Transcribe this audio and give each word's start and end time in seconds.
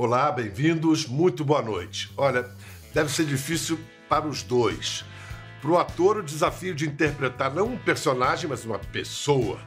Olá, 0.00 0.30
bem-vindos, 0.30 1.08
muito 1.08 1.44
boa 1.44 1.60
noite. 1.60 2.08
Olha, 2.16 2.48
deve 2.94 3.10
ser 3.10 3.26
difícil 3.26 3.76
para 4.08 4.28
os 4.28 4.44
dois. 4.44 5.04
Para 5.60 5.70
o 5.72 5.76
ator, 5.76 6.18
o 6.18 6.22
desafio 6.22 6.72
de 6.72 6.86
interpretar 6.86 7.52
não 7.52 7.66
um 7.66 7.76
personagem, 7.76 8.48
mas 8.48 8.64
uma 8.64 8.78
pessoa. 8.78 9.58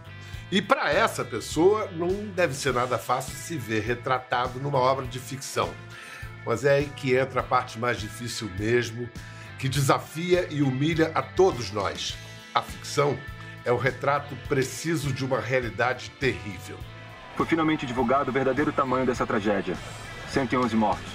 E 0.50 0.62
para 0.62 0.90
essa 0.90 1.26
pessoa, 1.26 1.92
não 1.92 2.08
deve 2.34 2.54
ser 2.54 2.74
nada 2.74 2.98
fácil 2.98 3.36
se 3.36 3.58
ver 3.58 3.82
retratado 3.82 4.58
numa 4.58 4.78
obra 4.78 5.06
de 5.06 5.20
ficção. 5.20 5.70
Mas 6.46 6.64
é 6.64 6.76
aí 6.76 6.90
que 6.96 7.14
entra 7.14 7.42
a 7.42 7.44
parte 7.44 7.78
mais 7.78 8.00
difícil 8.00 8.50
mesmo, 8.58 9.10
que 9.60 9.68
desafia 9.68 10.48
e 10.50 10.62
humilha 10.62 11.12
a 11.14 11.22
todos 11.22 11.72
nós. 11.72 12.18
A 12.56 12.62
ficção 12.62 13.20
é 13.66 13.72
o 13.74 13.78
retrato 13.78 14.34
preciso 14.48 15.12
de 15.12 15.26
uma 15.26 15.42
realidade 15.42 16.10
terrível. 16.12 16.78
Foi 17.36 17.46
finalmente 17.46 17.86
divulgado 17.86 18.30
o 18.30 18.34
verdadeiro 18.34 18.72
tamanho 18.72 19.06
dessa 19.06 19.28
tragédia: 19.28 19.76
111 20.32 20.76
mortos. 20.76 21.12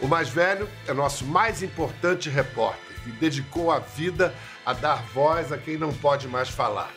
O 0.00 0.08
mais 0.08 0.28
velho 0.28 0.68
é 0.88 0.94
nosso 0.94 1.24
mais 1.24 1.62
importante 1.62 2.30
repórter, 2.30 2.96
que 3.04 3.12
dedicou 3.12 3.70
a 3.70 3.78
vida 3.78 4.34
a 4.64 4.72
dar 4.72 5.02
voz 5.12 5.52
a 5.52 5.58
quem 5.58 5.76
não 5.76 5.92
pode 5.92 6.26
mais 6.26 6.48
falar. 6.48 6.90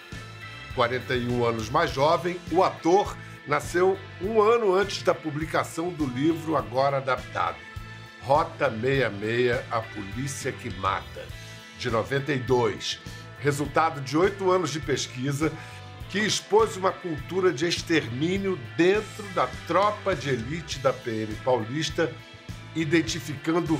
41 0.73 1.45
anos 1.45 1.69
mais 1.69 1.91
jovem, 1.91 2.39
o 2.51 2.63
ator 2.63 3.15
nasceu 3.45 3.97
um 4.21 4.41
ano 4.41 4.73
antes 4.73 5.03
da 5.03 5.13
publicação 5.13 5.89
do 5.89 6.05
livro 6.05 6.55
agora 6.55 6.97
adaptado. 6.97 7.57
Rota 8.21 8.69
66, 8.69 9.59
A 9.71 9.81
Polícia 9.81 10.51
que 10.51 10.69
Mata, 10.79 11.25
de 11.77 11.89
92. 11.89 12.99
Resultado 13.39 14.01
de 14.01 14.17
oito 14.17 14.49
anos 14.49 14.71
de 14.71 14.79
pesquisa 14.79 15.51
que 16.09 16.19
expôs 16.19 16.77
uma 16.77 16.91
cultura 16.91 17.51
de 17.51 17.67
extermínio 17.67 18.57
dentro 18.77 19.23
da 19.33 19.47
tropa 19.67 20.15
de 20.15 20.29
elite 20.29 20.79
da 20.79 20.93
PM 20.93 21.33
paulista, 21.43 22.11
identificando 22.75 23.79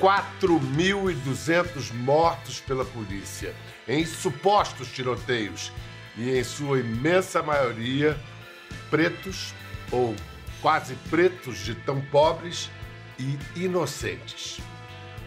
4.200 0.00 1.92
mortos 1.92 2.60
pela 2.60 2.84
polícia 2.84 3.54
em 3.86 4.04
supostos 4.04 4.90
tiroteios 4.90 5.72
e, 6.16 6.30
em 6.30 6.42
sua 6.42 6.80
imensa 6.80 7.42
maioria, 7.42 8.18
pretos 8.88 9.54
ou 9.92 10.14
quase 10.60 10.94
pretos 11.08 11.58
de 11.58 11.74
tão 11.74 12.00
pobres 12.00 12.70
e 13.18 13.38
inocentes. 13.56 14.60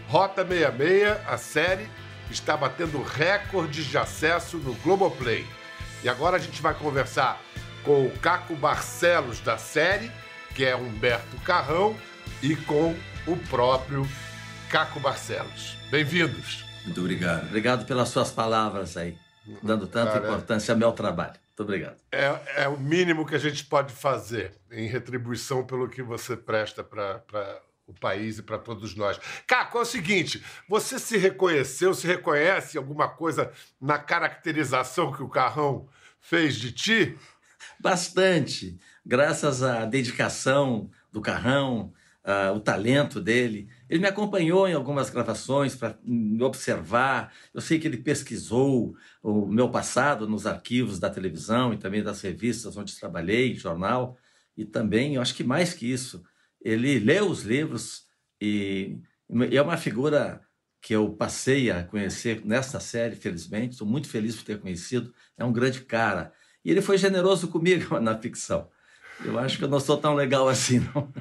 Rota 0.08 0.44
66, 0.46 1.26
a 1.26 1.38
série, 1.38 1.88
está 2.30 2.56
batendo 2.56 3.02
recordes 3.02 3.86
de 3.86 3.98
acesso 3.98 4.58
no 4.58 4.74
Globoplay. 4.74 5.46
E 6.04 6.08
agora 6.08 6.36
a 6.36 6.38
gente 6.38 6.60
vai 6.60 6.74
conversar 6.74 7.40
com 7.82 8.06
o 8.06 8.10
Caco 8.18 8.54
Barcelos 8.54 9.40
da 9.40 9.56
série, 9.56 10.12
que 10.54 10.62
é 10.62 10.76
Humberto 10.76 11.34
Carrão, 11.38 11.96
e 12.42 12.54
com 12.54 12.94
o 13.26 13.34
próprio 13.48 14.06
Caco 14.68 15.00
Barcelos. 15.00 15.78
Bem-vindos. 15.90 16.62
Muito 16.84 17.00
obrigado. 17.00 17.46
Obrigado 17.46 17.86
pelas 17.86 18.10
suas 18.10 18.30
palavras 18.30 18.98
aí 18.98 19.16
dando 19.62 19.86
tanta 19.86 20.12
Cara, 20.12 20.26
importância 20.26 20.74
ao 20.74 20.78
meu 20.78 20.92
trabalho. 20.92 21.32
Muito 21.48 21.62
obrigado. 21.62 21.96
É, 22.12 22.64
é 22.64 22.68
o 22.68 22.78
mínimo 22.78 23.24
que 23.24 23.34
a 23.34 23.38
gente 23.38 23.64
pode 23.64 23.90
fazer 23.90 24.52
em 24.70 24.86
retribuição 24.86 25.64
pelo 25.64 25.88
que 25.88 26.02
você 26.02 26.36
presta 26.36 26.84
para 26.84 27.22
o 27.86 27.92
país 27.92 28.38
e 28.38 28.42
para 28.42 28.58
todos 28.58 28.94
nós. 28.94 29.20
Caco, 29.46 29.78
é 29.78 29.82
o 29.82 29.84
seguinte: 29.84 30.42
você 30.68 30.98
se 30.98 31.16
reconheceu, 31.16 31.94
se 31.94 32.06
reconhece 32.06 32.78
alguma 32.78 33.08
coisa 33.08 33.52
na 33.80 33.98
caracterização 33.98 35.12
que 35.12 35.22
o 35.22 35.28
Carrão 35.28 35.88
fez 36.20 36.56
de 36.56 36.72
ti? 36.72 37.18
Bastante. 37.80 38.78
Graças 39.04 39.62
à 39.62 39.84
dedicação 39.84 40.90
do 41.12 41.20
Carrão, 41.20 41.92
uh, 42.24 42.54
o 42.54 42.60
talento 42.60 43.20
dele. 43.20 43.68
Ele 43.88 44.00
me 44.00 44.08
acompanhou 44.08 44.66
em 44.66 44.72
algumas 44.72 45.10
gravações 45.10 45.76
para 45.76 45.98
me 46.02 46.42
observar. 46.42 47.32
Eu 47.52 47.60
sei 47.60 47.78
que 47.78 47.86
ele 47.86 47.98
pesquisou 47.98 48.96
o 49.22 49.46
meu 49.46 49.68
passado 49.68 50.26
nos 50.28 50.46
arquivos 50.46 50.98
da 50.98 51.10
televisão 51.10 51.72
e 51.72 51.76
também 51.76 52.02
das 52.02 52.20
revistas 52.22 52.76
onde 52.76 52.98
trabalhei, 52.98 53.54
jornal. 53.54 54.16
E 54.56 54.64
também, 54.64 55.16
eu 55.16 55.22
acho 55.22 55.34
que 55.34 55.44
mais 55.44 55.74
que 55.74 55.90
isso, 55.90 56.24
ele 56.64 56.98
leu 56.98 57.28
os 57.28 57.42
livros 57.42 58.06
e, 58.40 58.98
e 59.50 59.56
é 59.56 59.62
uma 59.62 59.76
figura 59.76 60.40
que 60.80 60.94
eu 60.94 61.10
passei 61.10 61.70
a 61.70 61.84
conhecer 61.84 62.42
nesta 62.44 62.80
série, 62.80 63.16
felizmente. 63.16 63.72
Estou 63.72 63.86
muito 63.86 64.08
feliz 64.08 64.36
por 64.36 64.44
ter 64.44 64.60
conhecido. 64.60 65.14
É 65.36 65.44
um 65.44 65.52
grande 65.52 65.82
cara. 65.82 66.32
E 66.64 66.70
ele 66.70 66.82
foi 66.82 66.96
generoso 66.98 67.48
comigo 67.48 67.98
na 68.00 68.18
ficção. 68.18 68.68
Eu 69.24 69.38
acho 69.38 69.58
que 69.58 69.64
eu 69.64 69.68
não 69.68 69.78
sou 69.78 69.96
tão 69.96 70.14
legal 70.14 70.48
assim, 70.48 70.80
não. 70.92 71.12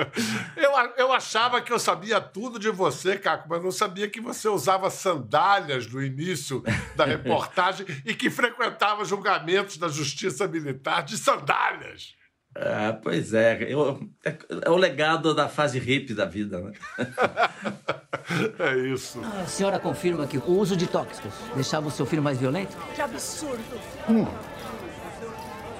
eu, 0.56 0.70
eu 0.96 1.12
achava 1.12 1.60
que 1.60 1.72
eu 1.72 1.78
sabia 1.78 2.20
tudo 2.20 2.58
de 2.58 2.70
você, 2.70 3.18
Caco, 3.18 3.48
mas 3.48 3.62
não 3.62 3.72
sabia 3.72 4.08
que 4.08 4.20
você 4.20 4.48
usava 4.48 4.88
sandálias 4.90 5.86
no 5.86 6.02
início 6.02 6.62
da 6.94 7.04
reportagem 7.04 7.84
e 8.06 8.14
que 8.14 8.30
frequentava 8.30 9.04
julgamentos 9.04 9.76
da 9.76 9.88
Justiça 9.88 10.46
Militar 10.46 11.02
de 11.02 11.18
sandálias. 11.18 12.14
Ah, 12.54 12.98
pois 13.02 13.32
é. 13.32 13.66
Eu, 13.68 14.00
é, 14.24 14.36
é, 14.64 14.70
o 14.70 14.76
legado 14.76 15.34
da 15.34 15.48
fase 15.48 15.78
hippie 15.78 16.14
da 16.14 16.26
vida, 16.26 16.60
né? 16.60 16.72
é 18.58 18.76
isso. 18.92 19.20
A 19.42 19.46
senhora 19.46 19.78
confirma 19.78 20.26
que 20.26 20.38
o 20.38 20.50
uso 20.50 20.76
de 20.76 20.86
tóxicos 20.86 21.32
deixava 21.54 21.88
o 21.88 21.90
seu 21.90 22.04
filho 22.04 22.22
mais 22.22 22.38
violento? 22.38 22.76
Que 22.94 23.00
absurdo! 23.00 23.80
Hum. 24.08 24.26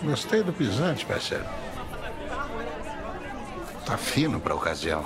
Gostei 0.03 0.43
do 0.43 0.53
pisante, 0.53 1.07
parceiro. 1.07 1.45
Tá 3.85 3.97
fino 3.97 4.41
pra 4.41 4.55
ocasião. 4.55 5.05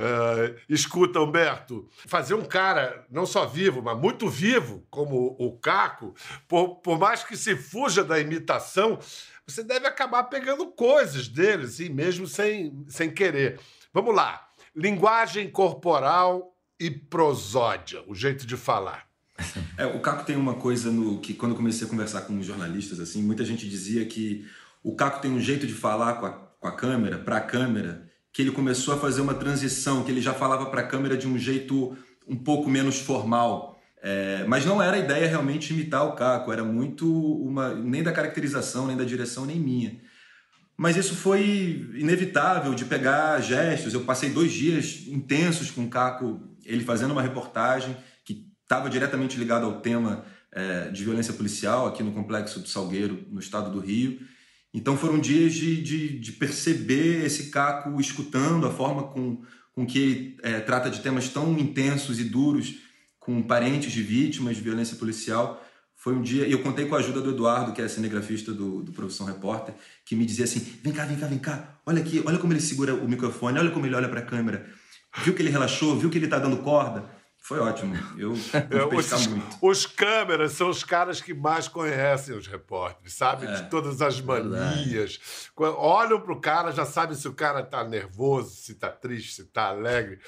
Uh, 0.00 0.58
escuta, 0.66 1.20
Humberto, 1.20 1.86
fazer 2.06 2.32
um 2.32 2.44
cara 2.44 3.04
não 3.10 3.26
só 3.26 3.44
vivo, 3.44 3.82
mas 3.82 3.98
muito 3.98 4.30
vivo, 4.30 4.86
como 4.88 5.36
o 5.38 5.58
Caco, 5.58 6.14
por, 6.48 6.76
por 6.76 6.98
mais 6.98 7.22
que 7.22 7.36
se 7.36 7.54
fuja 7.54 8.02
da 8.02 8.18
imitação, 8.18 8.98
você 9.46 9.62
deve 9.62 9.86
acabar 9.86 10.24
pegando 10.24 10.66
coisas 10.68 11.28
dele, 11.28 11.64
assim, 11.64 11.90
mesmo 11.90 12.26
sem, 12.26 12.82
sem 12.88 13.10
querer. 13.10 13.60
Vamos 13.92 14.14
lá. 14.14 14.48
Linguagem 14.74 15.50
corporal 15.50 16.56
e 16.78 16.90
prosódia, 16.90 18.02
o 18.06 18.14
jeito 18.14 18.46
de 18.46 18.56
falar. 18.56 19.06
É, 19.76 19.84
o 19.84 20.00
Caco 20.00 20.24
tem 20.24 20.36
uma 20.36 20.54
coisa 20.54 20.90
no 20.90 21.18
que 21.20 21.34
quando 21.34 21.52
eu 21.52 21.56
comecei 21.56 21.86
a 21.86 21.90
conversar 21.90 22.22
com 22.22 22.38
os 22.38 22.46
jornalistas 22.46 23.00
assim, 23.00 23.22
muita 23.22 23.44
gente 23.44 23.68
dizia 23.68 24.04
que 24.06 24.46
o 24.82 24.94
Caco 24.94 25.20
tem 25.20 25.30
um 25.30 25.40
jeito 25.40 25.66
de 25.66 25.74
falar 25.74 26.14
com 26.14 26.26
a, 26.26 26.32
com 26.32 26.68
a 26.68 26.72
câmera, 26.72 27.18
para 27.18 27.36
a 27.36 27.40
câmera, 27.40 28.09
que 28.40 28.44
ele 28.48 28.52
começou 28.52 28.94
a 28.94 28.96
fazer 28.96 29.20
uma 29.20 29.34
transição, 29.34 30.02
que 30.02 30.10
ele 30.10 30.22
já 30.22 30.32
falava 30.32 30.66
para 30.66 30.80
a 30.80 30.86
câmera 30.86 31.14
de 31.14 31.28
um 31.28 31.36
jeito 31.36 31.94
um 32.26 32.36
pouco 32.36 32.70
menos 32.70 32.98
formal. 32.98 33.78
É, 34.02 34.44
mas 34.48 34.64
não 34.64 34.82
era 34.82 34.96
a 34.96 34.98
ideia 34.98 35.28
realmente 35.28 35.74
imitar 35.74 36.06
o 36.06 36.12
Caco, 36.12 36.50
era 36.50 36.64
muito 36.64 37.06
uma 37.42 37.74
nem 37.74 38.02
da 38.02 38.12
caracterização, 38.12 38.86
nem 38.86 38.96
da 38.96 39.04
direção, 39.04 39.44
nem 39.44 39.60
minha. 39.60 40.00
Mas 40.74 40.96
isso 40.96 41.14
foi 41.14 41.86
inevitável 41.94 42.74
de 42.74 42.86
pegar 42.86 43.38
gestos. 43.42 43.92
Eu 43.92 44.00
passei 44.00 44.30
dois 44.30 44.50
dias 44.50 45.04
intensos 45.06 45.70
com 45.70 45.84
o 45.84 45.90
Caco, 45.90 46.40
ele 46.64 46.82
fazendo 46.82 47.10
uma 47.10 47.20
reportagem 47.20 47.94
estava 48.70 48.88
diretamente 48.88 49.36
ligado 49.36 49.66
ao 49.66 49.80
tema 49.80 50.24
é, 50.52 50.90
de 50.90 51.02
violência 51.02 51.34
policial 51.34 51.88
aqui 51.88 52.04
no 52.04 52.12
Complexo 52.12 52.60
do 52.60 52.68
Salgueiro, 52.68 53.26
no 53.28 53.40
estado 53.40 53.68
do 53.68 53.80
Rio. 53.80 54.20
Então 54.72 54.96
foram 54.96 55.18
dias 55.18 55.52
de, 55.52 55.82
de, 55.82 56.18
de 56.18 56.32
perceber 56.32 57.24
esse 57.24 57.50
Caco 57.50 58.00
escutando 58.00 58.66
a 58.66 58.70
forma 58.70 59.04
com, 59.04 59.42
com 59.72 59.84
que 59.84 59.98
ele 59.98 60.36
é, 60.42 60.60
trata 60.60 60.88
de 60.88 61.00
temas 61.00 61.28
tão 61.28 61.58
intensos 61.58 62.20
e 62.20 62.24
duros 62.24 62.76
com 63.18 63.42
parentes 63.42 63.92
de 63.92 64.02
vítimas 64.02 64.56
de 64.56 64.62
violência 64.62 64.96
policial. 64.96 65.64
Foi 65.96 66.14
um 66.14 66.22
dia, 66.22 66.46
e 66.46 66.52
eu 66.52 66.62
contei 66.62 66.86
com 66.86 66.94
a 66.94 66.98
ajuda 66.98 67.20
do 67.20 67.30
Eduardo, 67.30 67.72
que 67.72 67.82
é 67.82 67.88
cinegrafista 67.88 68.54
do, 68.54 68.82
do 68.82 68.90
Profissão 68.90 69.26
Repórter, 69.26 69.74
que 70.04 70.16
me 70.16 70.24
dizia 70.24 70.44
assim: 70.44 70.60
vem 70.82 70.92
cá, 70.92 71.04
vem 71.04 71.18
cá, 71.18 71.26
vem 71.26 71.38
cá, 71.38 71.78
olha 71.84 72.00
aqui, 72.00 72.22
olha 72.24 72.38
como 72.38 72.52
ele 72.52 72.60
segura 72.60 72.94
o 72.94 73.06
microfone, 73.06 73.58
olha 73.58 73.70
como 73.70 73.84
ele 73.84 73.94
olha 73.94 74.08
para 74.08 74.20
a 74.20 74.24
câmera. 74.24 74.66
Viu 75.22 75.34
que 75.34 75.42
ele 75.42 75.50
relaxou, 75.50 75.98
viu 75.98 76.08
que 76.08 76.16
ele 76.16 76.24
está 76.24 76.38
dando 76.38 76.58
corda? 76.58 77.19
Foi 77.50 77.58
ótimo. 77.58 77.96
Eu 78.16 78.34
é, 78.54 78.96
os, 78.96 79.26
muito. 79.26 79.58
Os 79.60 79.84
câmeras 79.84 80.52
são 80.52 80.70
os 80.70 80.84
caras 80.84 81.20
que 81.20 81.34
mais 81.34 81.66
conhecem 81.66 82.36
os 82.36 82.46
repórteres, 82.46 83.14
sabem 83.14 83.50
é, 83.50 83.54
de 83.54 83.68
todas 83.68 84.00
as 84.00 84.20
manias. 84.20 85.18
Verdade. 85.58 85.76
Olham 85.76 86.20
para 86.20 86.32
o 86.32 86.40
cara, 86.40 86.70
já 86.70 86.84
sabem 86.84 87.16
se 87.16 87.26
o 87.26 87.34
cara 87.34 87.58
está 87.58 87.82
nervoso, 87.82 88.54
se 88.54 88.70
está 88.70 88.88
triste, 88.88 89.34
se 89.34 89.42
está 89.42 89.64
alegre. 89.64 90.20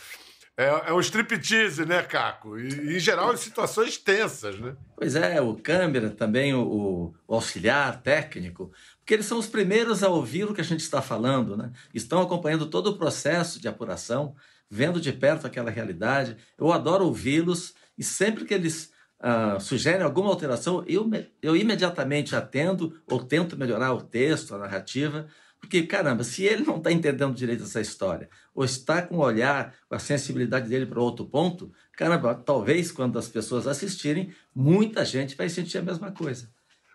É, 0.56 0.88
é 0.88 0.92
um 0.92 0.98
striptease, 0.98 1.86
né, 1.86 2.02
Caco? 2.02 2.58
E, 2.58 2.96
em 2.96 2.98
geral, 2.98 3.32
em 3.32 3.36
situações 3.36 3.96
tensas, 3.96 4.58
né? 4.58 4.75
Pois 4.96 5.14
é, 5.14 5.40
o 5.40 5.54
câmera, 5.54 6.10
também 6.10 6.52
o, 6.52 7.14
o, 7.28 7.34
auxiliar 7.36 8.02
técnico, 8.02 8.72
porque 8.98 9.14
eles 9.14 9.26
são 9.26 9.38
os 9.38 9.46
primeiros 9.46 10.02
a 10.02 10.08
ouvir 10.08 10.42
o 10.42 10.52
que 10.52 10.60
a 10.60 10.64
gente 10.64 10.80
está 10.80 11.00
falando, 11.00 11.56
né? 11.56 11.70
Estão 11.94 12.20
acompanhando 12.20 12.66
todo 12.66 12.88
o 12.88 12.98
processo 12.98 13.60
de 13.60 13.68
apuração 13.68 14.34
vendo 14.72 14.98
de 14.98 15.12
perto 15.12 15.46
aquela 15.46 15.70
realidade. 15.70 16.34
Eu 16.56 16.72
adoro 16.72 17.04
ouvi-los 17.04 17.74
e 17.98 18.02
sempre 18.02 18.46
que 18.46 18.54
eles 18.54 18.90
uh, 19.20 19.60
sugerem 19.60 20.00
alguma 20.00 20.30
alteração, 20.30 20.82
eu, 20.86 21.10
eu 21.42 21.54
imediatamente 21.54 22.34
atendo 22.34 22.98
ou 23.06 23.22
tento 23.22 23.54
melhorar 23.54 23.92
o 23.92 24.00
texto, 24.00 24.54
a 24.54 24.58
narrativa, 24.58 25.28
Porque, 25.60 25.82
caramba, 25.82 26.24
se 26.24 26.44
ele 26.44 26.64
não 26.64 26.78
está 26.78 26.90
entendendo 26.90 27.34
direito 27.34 27.64
essa 27.64 27.82
história, 27.82 28.30
ou 28.54 28.64
está 28.64 29.02
com 29.02 29.16
o 29.16 29.20
olhar, 29.20 29.74
com 29.90 29.94
a 29.94 29.98
sensibilidade 29.98 30.70
dele 30.70 30.86
para 30.86 31.02
outro 31.02 31.26
ponto, 31.26 31.70
caramba, 31.92 32.34
talvez 32.34 32.90
quando 32.90 33.18
as 33.18 33.28
pessoas 33.28 33.66
assistirem, 33.66 34.34
muita 34.54 35.04
gente 35.04 35.36
vai 35.36 35.50
sentir 35.50 35.76
a 35.78 35.82
mesma 35.82 36.10
coisa. 36.10 36.48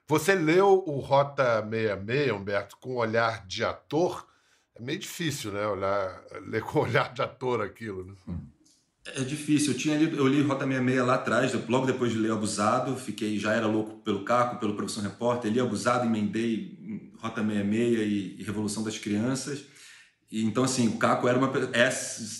Você 0.07 0.33
leu 0.33 0.83
o 0.87 0.99
Rota 0.99 1.61
66, 1.61 2.31
Humberto, 2.31 2.77
com 2.81 2.95
olhar 2.95 3.45
de 3.45 3.63
ator? 3.63 4.26
É 4.79 4.83
meio 4.83 4.99
difícil, 4.99 5.51
né? 5.51 5.65
Olhar, 5.67 6.21
ler 6.47 6.61
com 6.61 6.79
olhar 6.79 7.13
de 7.13 7.21
ator 7.21 7.61
aquilo. 7.61 8.05
Né? 8.05 8.35
É 9.15 9.21
difícil. 9.23 9.73
Eu, 9.73 9.77
tinha 9.77 9.97
lido, 9.97 10.17
eu 10.17 10.27
li 10.27 10.41
Rota 10.41 10.65
66 10.65 11.05
lá 11.05 11.15
atrás, 11.15 11.53
logo 11.67 11.85
depois 11.85 12.11
de 12.11 12.17
ler 12.19 12.31
Abusado. 12.31 12.95
Fiquei, 12.95 13.39
já 13.39 13.53
era 13.53 13.67
louco 13.67 13.97
pelo 14.03 14.23
Caco, 14.23 14.59
pelo 14.59 14.75
Profissão 14.75 15.03
Repórter. 15.03 15.51
Li 15.51 15.59
Abusado, 15.59 16.05
emendei 16.05 17.11
Rota 17.19 17.41
66 17.41 17.99
e, 17.99 18.35
e 18.39 18.43
Revolução 18.43 18.83
das 18.83 18.97
Crianças. 18.97 19.63
E, 20.31 20.43
então, 20.43 20.63
assim, 20.63 20.87
o 20.87 20.97
Caco 20.97 21.27
era 21.27 21.37
uma, 21.37 21.51
é 21.73 21.89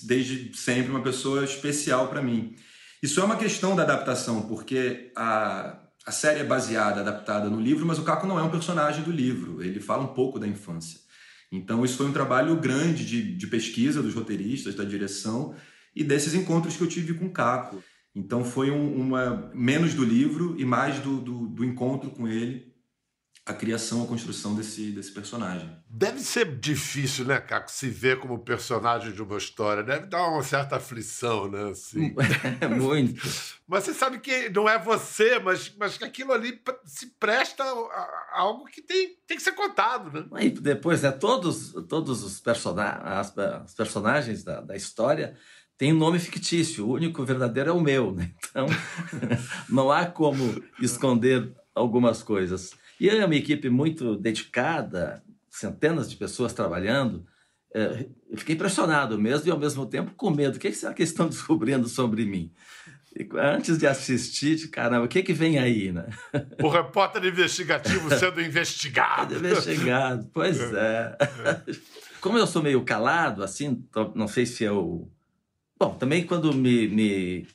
desde 0.04 0.56
sempre 0.57 0.92
uma 0.92 1.01
pessoa 1.01 1.44
especial 1.44 2.07
para 2.10 2.22
mim. 2.22 2.56
Isso 3.01 3.19
é 3.19 3.24
uma 3.24 3.38
questão 3.38 3.75
da 3.75 3.83
adaptação, 3.83 4.42
porque 4.44 5.12
a, 5.16 5.78
a 6.06 6.12
série 6.12 6.40
é 6.40 6.44
baseada, 6.44 7.01
adaptada 7.01 7.50
no 7.50 7.62
livro, 7.62 7.86
mas 7.86 8.00
o 8.00 8.04
Caco 8.04 8.28
não 8.28 8.40
é 8.40 8.44
um 8.44 8.50
personagem 8.50 9.04
do 9.04 9.12
livro. 9.12 9.63
Ele 9.63 9.80
fala 9.80 10.04
um 10.04 10.13
pouco 10.13 10.40
da 10.40 10.48
infância. 10.48 11.00
Então, 11.52 11.84
isso 11.86 11.98
foi 11.98 12.06
um 12.08 12.14
trabalho 12.14 12.60
grande 12.60 13.06
de, 13.06 13.36
de 13.36 13.48
pesquisa 13.48 14.02
dos 14.02 14.14
roteiristas, 14.14 14.76
da 14.76 14.84
direção 14.84 15.56
e 15.96 16.04
desses 16.04 16.34
encontros 16.34 16.76
que 16.76 16.84
eu 16.84 16.88
tive 16.88 17.14
com 17.14 17.26
o 17.26 17.32
Caco. 17.32 17.82
Então, 18.14 18.44
foi 18.44 18.70
um, 18.72 18.96
uma 18.96 19.52
menos 19.54 19.94
do 19.94 20.04
livro 20.04 20.56
e 20.58 20.66
mais 20.66 21.00
do, 21.00 21.22
do, 21.22 21.48
do 21.48 21.64
encontro 21.64 22.10
com 22.12 22.28
ele 22.28 22.67
a 23.48 23.54
criação, 23.54 24.04
a 24.04 24.08
construção 24.08 24.54
desse, 24.54 24.92
desse 24.92 25.10
personagem. 25.10 25.70
Deve 25.90 26.20
ser 26.20 26.60
difícil, 26.60 27.24
né, 27.24 27.40
Caco, 27.40 27.72
se 27.72 27.90
ver 27.90 28.20
como 28.20 28.40
personagem 28.40 29.14
de 29.14 29.22
uma 29.22 29.38
história. 29.38 29.82
Deve 29.82 30.06
dar 30.08 30.28
uma 30.28 30.44
certa 30.44 30.76
aflição, 30.76 31.50
né? 31.50 31.72
Assim. 31.72 32.14
É 32.60 32.68
muito. 32.68 33.22
mas 33.68 33.84
você 33.84 33.94
sabe 33.94 34.20
que 34.20 34.50
não 34.50 34.68
é 34.68 34.78
você, 34.78 35.40
mas, 35.40 35.74
mas 35.78 35.98
que 35.98 36.04
aquilo 36.04 36.34
ali 36.34 36.60
se 36.86 37.08
presta 37.20 37.64
a, 37.64 38.28
algo 38.34 38.66
que 38.66 38.82
tem, 38.82 39.16
tem 39.26 39.38
que 39.38 39.44
ser 39.44 39.54
contado, 39.54 40.12
né? 40.12 40.46
E 40.46 40.50
depois, 40.50 41.04
né, 41.04 41.12
todos, 41.12 41.74
todos 41.88 42.24
os 42.24 42.40
personagens, 42.40 43.04
as, 43.06 43.74
personagens 43.74 44.44
da, 44.44 44.60
da 44.60 44.76
história 44.76 45.38
têm 45.78 45.94
um 45.94 45.98
nome 45.98 46.20
fictício. 46.20 46.86
O 46.86 46.94
único 46.94 47.24
verdadeiro 47.24 47.70
é 47.70 47.74
o 47.74 47.80
meu, 47.80 48.12
né? 48.12 48.32
Então, 48.50 48.66
não 49.70 49.90
há 49.90 50.06
como 50.06 50.62
esconder 50.82 51.54
algumas 51.74 52.22
coisas. 52.22 52.72
E 53.00 53.10
é 53.10 53.26
uma 53.26 53.36
equipe 53.36 53.70
muito 53.70 54.16
dedicada, 54.16 55.24
centenas 55.50 56.10
de 56.10 56.16
pessoas 56.16 56.54
trabalhando. 56.54 57.26
É, 57.74 58.08
fiquei 58.36 58.56
impressionado 58.56 59.20
mesmo 59.20 59.48
e, 59.48 59.52
ao 59.52 59.60
mesmo 59.60 59.86
tempo, 59.86 60.14
com 60.16 60.30
medo. 60.30 60.56
O 60.56 60.60
que, 60.60 60.72
será 60.72 60.94
que 60.94 61.02
eles 61.02 61.12
estão 61.12 61.28
descobrindo 61.30 61.88
sobre 61.88 62.26
mim? 62.26 62.52
E, 63.16 63.28
antes 63.38 63.78
de 63.78 63.86
assistir, 63.86 64.70
caramba, 64.70 65.06
o 65.06 65.08
que, 65.08 65.22
que 65.22 65.34
vem 65.34 65.60
aí, 65.60 65.92
né? 65.92 66.08
O 66.64 66.70
repórter 66.70 67.24
investigativo 67.26 68.10
sendo 68.16 68.42
investigado. 68.42 69.36
investigado, 69.38 70.30
pois 70.34 70.60
é. 70.60 71.18
é. 71.20 71.76
Como 72.20 72.38
eu 72.38 72.48
sou 72.48 72.64
meio 72.64 72.84
calado, 72.84 73.44
assim, 73.44 73.84
não 74.16 74.28
sei 74.28 74.46
se 74.46 74.64
eu... 74.64 75.12
Bom, 75.80 75.94
também 75.94 76.26
quando 76.26 76.52
me, 76.54 76.88
me 76.88 77.48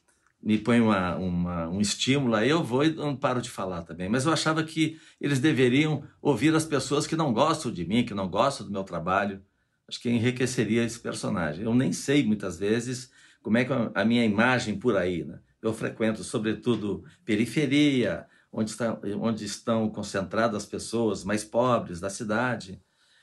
me 0.43 0.59
põe 0.59 0.81
uma, 0.81 1.17
uma, 1.17 1.69
um 1.69 1.81
estímulo, 1.81 2.35
aí 2.35 2.51
eu 2.51 2.65
vou 2.65 2.85
e 2.85 2.93
não 2.93 3.15
paro 3.15 3.41
de 3.41 3.49
falar 3.49 3.83
também. 3.83 4.09
Mas 4.09 4.27
eu 4.27 4.33
achava 4.33 4.65
que 4.65 4.99
eles 5.21 5.39
deveriam 5.39 6.03
ouvir 6.21 6.55
as 6.55 6.65
pessoas 6.65 7.07
que 7.07 7.15
não 7.15 7.33
gostam 7.33 7.71
de 7.71 7.87
mim, 7.87 8.05
que 8.05 8.13
não 8.13 8.29
gostam 8.29 8.67
do 8.67 8.73
meu 8.73 8.83
trabalho. 8.83 9.41
Acho 9.89 10.01
que 10.01 10.11
enriqueceria 10.11 10.83
esse 10.83 10.99
personagem. 10.99 11.65
Eu 11.65 11.75
nem 11.75 11.93
sei 11.93 12.25
muitas 12.25 12.59
vezes 12.59 13.11
como 13.41 13.57
é 13.59 13.65
que 13.65 13.73
a 13.95 14.05
minha 14.05 14.25
imagem 14.25 14.79
por 14.79 14.97
aí. 14.97 15.25
Né? 15.25 15.39
Eu 15.61 15.73
frequento, 15.73 16.25
sobretudo, 16.25 17.05
periferia, 17.25 18.27
onde, 18.53 18.71
está, 18.71 18.99
onde 19.21 19.45
estão 19.45 19.89
concentradas 19.91 20.65
as 20.65 20.69
pessoas 20.69 21.23
mais 21.23 21.45
pobres 21.45 22.01
da 22.01 22.11
cidade. 22.11 22.81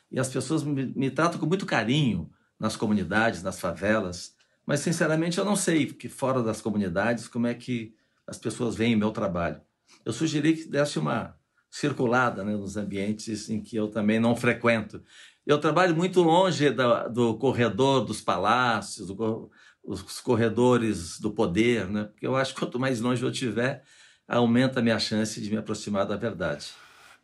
E 0.10 0.19
as 0.19 0.30
pessoas 0.30 0.63
me, 0.63 0.86
me 0.95 1.12
tratam 1.12 1.39
com 1.39 1.45
muito 1.45 1.65
carinho 1.65 2.30
nas 2.57 2.77
comunidades, 2.77 3.44
nas 3.44 3.60
favelas. 3.60 4.33
Mas, 4.69 4.81
sinceramente, 4.81 5.39
eu 5.39 5.44
não 5.44 5.56
sei 5.56 5.88
que 5.88 6.07
fora 6.07 6.44
das 6.44 6.62
comunidades 6.62 7.27
como 7.27 7.48
é 7.48 7.56
que 7.56 7.95
as 8.27 8.38
pessoas 8.38 8.75
veem 8.75 8.95
meu 8.95 9.10
trabalho. 9.10 9.60
Eu 10.06 10.13
sugeri 10.13 10.56
que 10.56 10.69
desse 10.69 11.00
uma 11.00 11.36
circulada 11.71 12.44
né, 12.44 12.56
nos 12.56 12.77
ambientes 12.77 13.50
em 13.50 13.63
que 13.63 13.75
eu 13.75 13.88
também 13.88 14.19
não 14.19 14.36
frequento. 14.36 15.01
Eu 15.44 15.57
trabalho 15.57 15.95
muito 15.95 16.21
longe 16.21 16.69
da, 16.69 17.07
do 17.07 17.36
corredor 17.39 18.06
dos 18.06 18.21
palácios, 18.21 19.07
do, 19.07 19.50
os 19.83 20.21
corredores 20.21 21.19
do 21.19 21.31
poder, 21.31 21.88
né? 21.88 22.04
porque 22.04 22.27
eu 22.27 22.36
acho 22.36 22.54
que 22.54 22.60
quanto 22.60 22.80
mais 22.80 23.01
longe 23.01 23.24
eu 23.24 23.31
estiver, 23.31 23.83
aumenta 24.27 24.81
a 24.81 24.83
minha 24.83 25.00
chance 25.00 25.42
de 25.42 25.50
me 25.50 25.57
aproximar 25.57 26.06
da 26.06 26.15
verdade. 26.15 26.68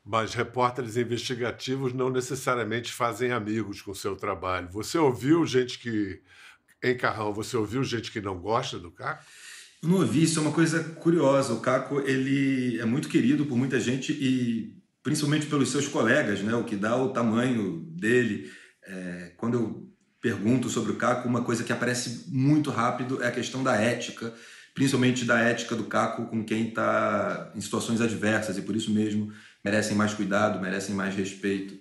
Mas 0.03 0.33
repórteres 0.33 0.97
investigativos 0.97 1.93
não 1.93 2.09
necessariamente 2.09 2.91
fazem 2.91 3.31
amigos 3.31 3.83
com 3.83 3.91
o 3.91 3.95
seu 3.95 4.15
trabalho. 4.15 4.67
Você 4.71 4.97
ouviu 4.97 5.45
gente 5.45 5.77
que 5.77 6.23
Hein, 6.83 6.97
Carrão, 6.97 7.33
você 7.33 7.57
ouviu 7.57 7.83
gente 7.83 8.11
que 8.11 8.21
não 8.21 8.39
gosta 8.39 8.77
do 8.77 8.91
Caco? 8.91 9.23
Eu 9.81 9.89
não 9.89 9.97
ouvi, 9.97 10.23
isso 10.23 10.39
é 10.39 10.41
uma 10.41 10.51
coisa 10.51 10.83
curiosa. 10.83 11.53
O 11.53 11.59
Caco 11.59 11.99
ele 12.01 12.79
é 12.79 12.85
muito 12.85 13.07
querido 13.07 13.45
por 13.45 13.57
muita 13.57 13.79
gente 13.79 14.11
e 14.11 14.75
principalmente 15.03 15.45
pelos 15.45 15.69
seus 15.69 15.87
colegas, 15.87 16.41
né? 16.41 16.55
o 16.55 16.63
que 16.63 16.75
dá 16.75 16.95
o 16.97 17.09
tamanho 17.09 17.85
dele. 17.91 18.51
É, 18.83 19.33
quando 19.37 19.53
eu 19.53 19.95
pergunto 20.21 20.69
sobre 20.69 20.91
o 20.91 20.95
Caco, 20.95 21.27
uma 21.27 21.43
coisa 21.43 21.63
que 21.63 21.71
aparece 21.71 22.25
muito 22.27 22.71
rápido 22.71 23.21
é 23.21 23.27
a 23.27 23.31
questão 23.31 23.63
da 23.63 23.75
ética, 23.75 24.33
principalmente 24.73 25.23
da 25.23 25.39
ética 25.39 25.75
do 25.75 25.83
Caco 25.83 26.25
com 26.25 26.43
quem 26.43 26.69
está 26.69 27.51
em 27.55 27.61
situações 27.61 28.01
adversas 28.01 28.57
e 28.57 28.63
por 28.63 28.75
isso 28.75 28.91
mesmo 28.91 29.31
merecem 29.63 29.95
mais 29.95 30.13
cuidado, 30.13 30.59
merecem 30.59 30.95
mais 30.95 31.15
respeito. 31.15 31.75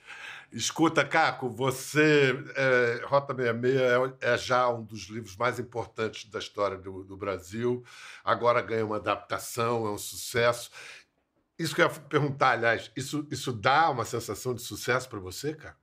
Escuta, 0.55 1.05
Caco, 1.05 1.51
você. 1.51 2.33
É, 2.55 3.03
Rota 3.07 3.35
66 3.35 3.77
é, 4.21 4.35
é, 4.35 4.39
já 4.39 4.69
um 4.69 4.85
dos 4.85 5.09
livros 5.09 5.37
mais 5.37 5.59
importantes 5.59 6.31
da 6.31 6.39
história 6.39 6.79
do, 6.79 7.03
do, 7.03 7.17
Brasil. 7.17 7.83
Agora 8.23 8.63
ganha 8.63 8.87
uma 8.87 8.97
adaptação, 8.97 9.85
é 9.85 9.91
um 9.91 9.99
sucesso. 9.99 10.71
Isso 11.59 11.75
que 11.75 11.83
eu 11.83 11.87
ia 11.87 11.91
perguntar, 11.91 12.51
aliás, 12.51 12.89
isso, 12.97 13.27
isso 13.33 13.53
dá 13.53 13.91
uma 13.91 14.05
sensação 14.05 14.55
de 14.55 14.63
sucesso 14.63 15.09
para 15.09 15.19
você, 15.19 15.55
Caco? 15.55 15.77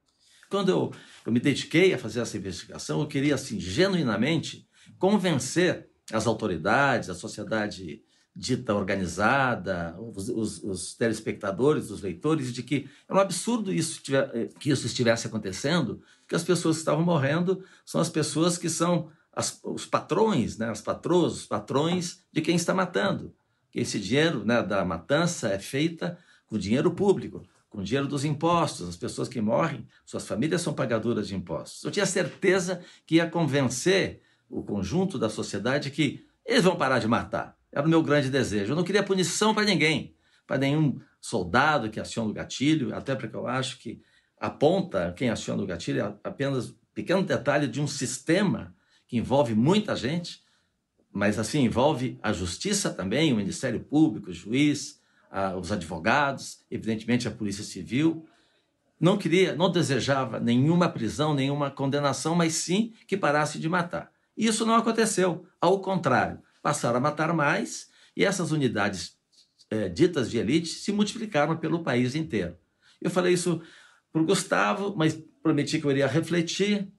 Quando 0.49 0.69
eu, 0.69 0.93
eu 1.25 1.31
me 1.33 1.41
dediquei 1.41 1.93
a 1.93 1.97
fazer 1.97 2.21
essa 2.21 2.37
investigação, 2.37 3.01
eu 3.01 3.07
queria, 3.07 3.35
assim, 3.35 3.59
genuinamente 3.59 4.65
convencer 4.97 5.89
as 6.13 6.27
autoridades, 6.27 7.09
a 7.09 7.15
sociedade 7.15 8.01
dita 8.35 8.73
organizada, 8.73 9.95
os, 9.99 10.29
os, 10.29 10.63
os, 10.63 10.93
telespectadores, 10.95 11.91
os 11.91 12.01
leitores, 12.01 12.53
de 12.53 12.63
que 12.63 12.89
é 13.07 13.13
um 13.13 13.19
absurdo 13.19 13.73
isso 13.73 14.01
tiver, 14.01 14.47
que 14.59 14.69
isso 14.69 14.85
estivesse 14.85 15.27
acontecendo, 15.27 16.01
que 16.27 16.35
as 16.35 16.43
pessoas 16.43 16.77
que 16.77 16.81
estavam 16.81 17.03
morrendo 17.03 17.63
são 17.85 17.99
as 17.99 18.09
pessoas 18.09 18.57
que 18.57 18.69
são 18.69 19.09
as, 19.33 19.59
os 19.63 19.85
patrões, 19.85 20.57
né, 20.57 20.69
as 20.69 20.81
patroas, 20.81 21.33
os 21.33 21.45
patrões 21.45 22.23
de 22.31 22.41
quem 22.41 22.55
está 22.55 22.73
matando. 22.73 23.33
Que 23.69 23.81
esse 23.81 23.99
dinheiro 23.99 24.45
né, 24.45 24.63
da 24.63 24.83
matança 24.83 25.49
é 25.49 25.59
feita 25.59 26.17
com 26.47 26.57
dinheiro 26.57 26.91
público, 26.91 27.43
com 27.69 27.83
dinheiro 27.83 28.07
dos 28.07 28.25
impostos. 28.25 28.87
As 28.87 28.97
pessoas 28.97 29.27
que 29.27 29.41
morrem, 29.41 29.87
suas 30.05 30.25
famílias 30.25 30.61
são 30.61 30.73
pagadoras 30.73 31.27
de 31.27 31.35
impostos. 31.35 31.83
Eu 31.83 31.91
tinha 31.91 32.05
certeza 32.05 32.81
que 33.05 33.15
ia 33.15 33.29
convencer 33.29 34.21
o 34.49 34.63
conjunto 34.63 35.17
da 35.17 35.29
sociedade 35.29 35.91
que 35.91 36.25
eles 36.45 36.63
vão 36.63 36.75
parar 36.75 36.99
de 36.99 37.07
matar 37.07 37.60
era 37.71 37.85
o 37.85 37.89
meu 37.89 38.03
grande 38.03 38.29
desejo. 38.29 38.73
Eu 38.73 38.75
não 38.75 38.83
queria 38.83 39.03
punição 39.03 39.53
para 39.53 39.63
ninguém, 39.63 40.15
para 40.45 40.57
nenhum 40.57 40.99
soldado 41.19 41.89
que 41.89 41.99
aciona 41.99 42.29
o 42.29 42.33
gatilho, 42.33 42.93
até 42.95 43.15
porque 43.15 43.35
eu 43.35 43.47
acho 43.47 43.77
que 43.79 44.01
aponta 44.39 45.13
quem 45.15 45.29
aciona 45.29 45.61
o 45.61 45.67
gatilho 45.67 46.01
é 46.01 46.15
apenas 46.23 46.71
um 46.71 46.75
pequeno 46.93 47.21
detalhe 47.23 47.67
de 47.67 47.79
um 47.79 47.87
sistema 47.87 48.75
que 49.07 49.17
envolve 49.17 49.53
muita 49.53 49.95
gente, 49.95 50.41
mas 51.13 51.37
assim 51.37 51.65
envolve 51.65 52.17
a 52.23 52.33
justiça 52.33 52.89
também, 52.89 53.31
o 53.31 53.35
Ministério 53.35 53.79
Público, 53.79 54.31
o 54.31 54.33
juiz, 54.33 54.99
a, 55.29 55.55
os 55.55 55.71
advogados, 55.71 56.59
evidentemente 56.71 57.27
a 57.27 57.31
Polícia 57.31 57.63
Civil. 57.63 58.25
Não 58.99 59.17
queria, 59.17 59.55
não 59.55 59.71
desejava 59.71 60.39
nenhuma 60.39 60.89
prisão, 60.89 61.33
nenhuma 61.33 61.69
condenação, 61.69 62.35
mas 62.35 62.53
sim 62.53 62.93
que 63.07 63.17
parasse 63.17 63.59
de 63.59 63.69
matar. 63.69 64.11
Isso 64.35 64.65
não 64.65 64.75
aconteceu. 64.75 65.45
Ao 65.59 65.79
contrário, 65.79 66.39
passaram 66.61 66.97
a 66.97 67.01
matar 67.01 67.33
mais 67.33 67.89
e 68.15 68.25
essas 68.25 68.51
unidades 68.51 69.17
é, 69.69 69.87
ditas 69.87 70.29
de 70.29 70.37
elite 70.37 70.69
se 70.69 70.91
multiplicaram 70.91 71.57
pelo 71.57 71.83
país 71.83 72.15
inteiro. 72.15 72.57
Eu 73.01 73.09
falei 73.09 73.33
isso 73.33 73.61
para 74.11 74.21
o 74.21 74.25
Gustavo, 74.25 74.95
mas 74.95 75.17
prometi 75.41 75.79
que 75.79 75.85
eu 75.85 75.91
iria 75.91 76.07
refletir. 76.07 76.91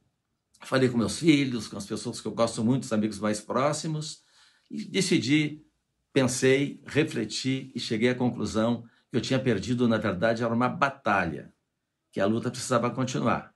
Falei 0.62 0.88
com 0.88 0.97
meus 0.97 1.19
filhos, 1.19 1.69
com 1.69 1.76
as 1.76 1.87
pessoas 1.87 2.21
que 2.21 2.26
eu 2.26 2.33
gosto 2.33 2.64
muito, 2.64 2.85
os 2.85 2.92
amigos 2.92 3.19
mais 3.19 3.40
próximos, 3.40 4.23
e 4.71 4.85
decidi, 4.85 5.62
pensei, 6.12 6.81
refleti 6.87 7.71
e 7.75 7.81
cheguei 7.81 8.11
à 8.11 8.14
conclusão 8.14 8.85
que 9.11 9.16
eu 9.16 9.21
tinha 9.21 9.38
perdido, 9.38 9.87
na 9.87 9.99
verdade, 9.99 10.42
era 10.42 10.54
uma 10.54 10.69
batalha, 10.69 11.52
que 12.11 12.21
a 12.21 12.26
luta 12.26 12.50
precisava 12.50 12.90
continuar. 12.90 13.52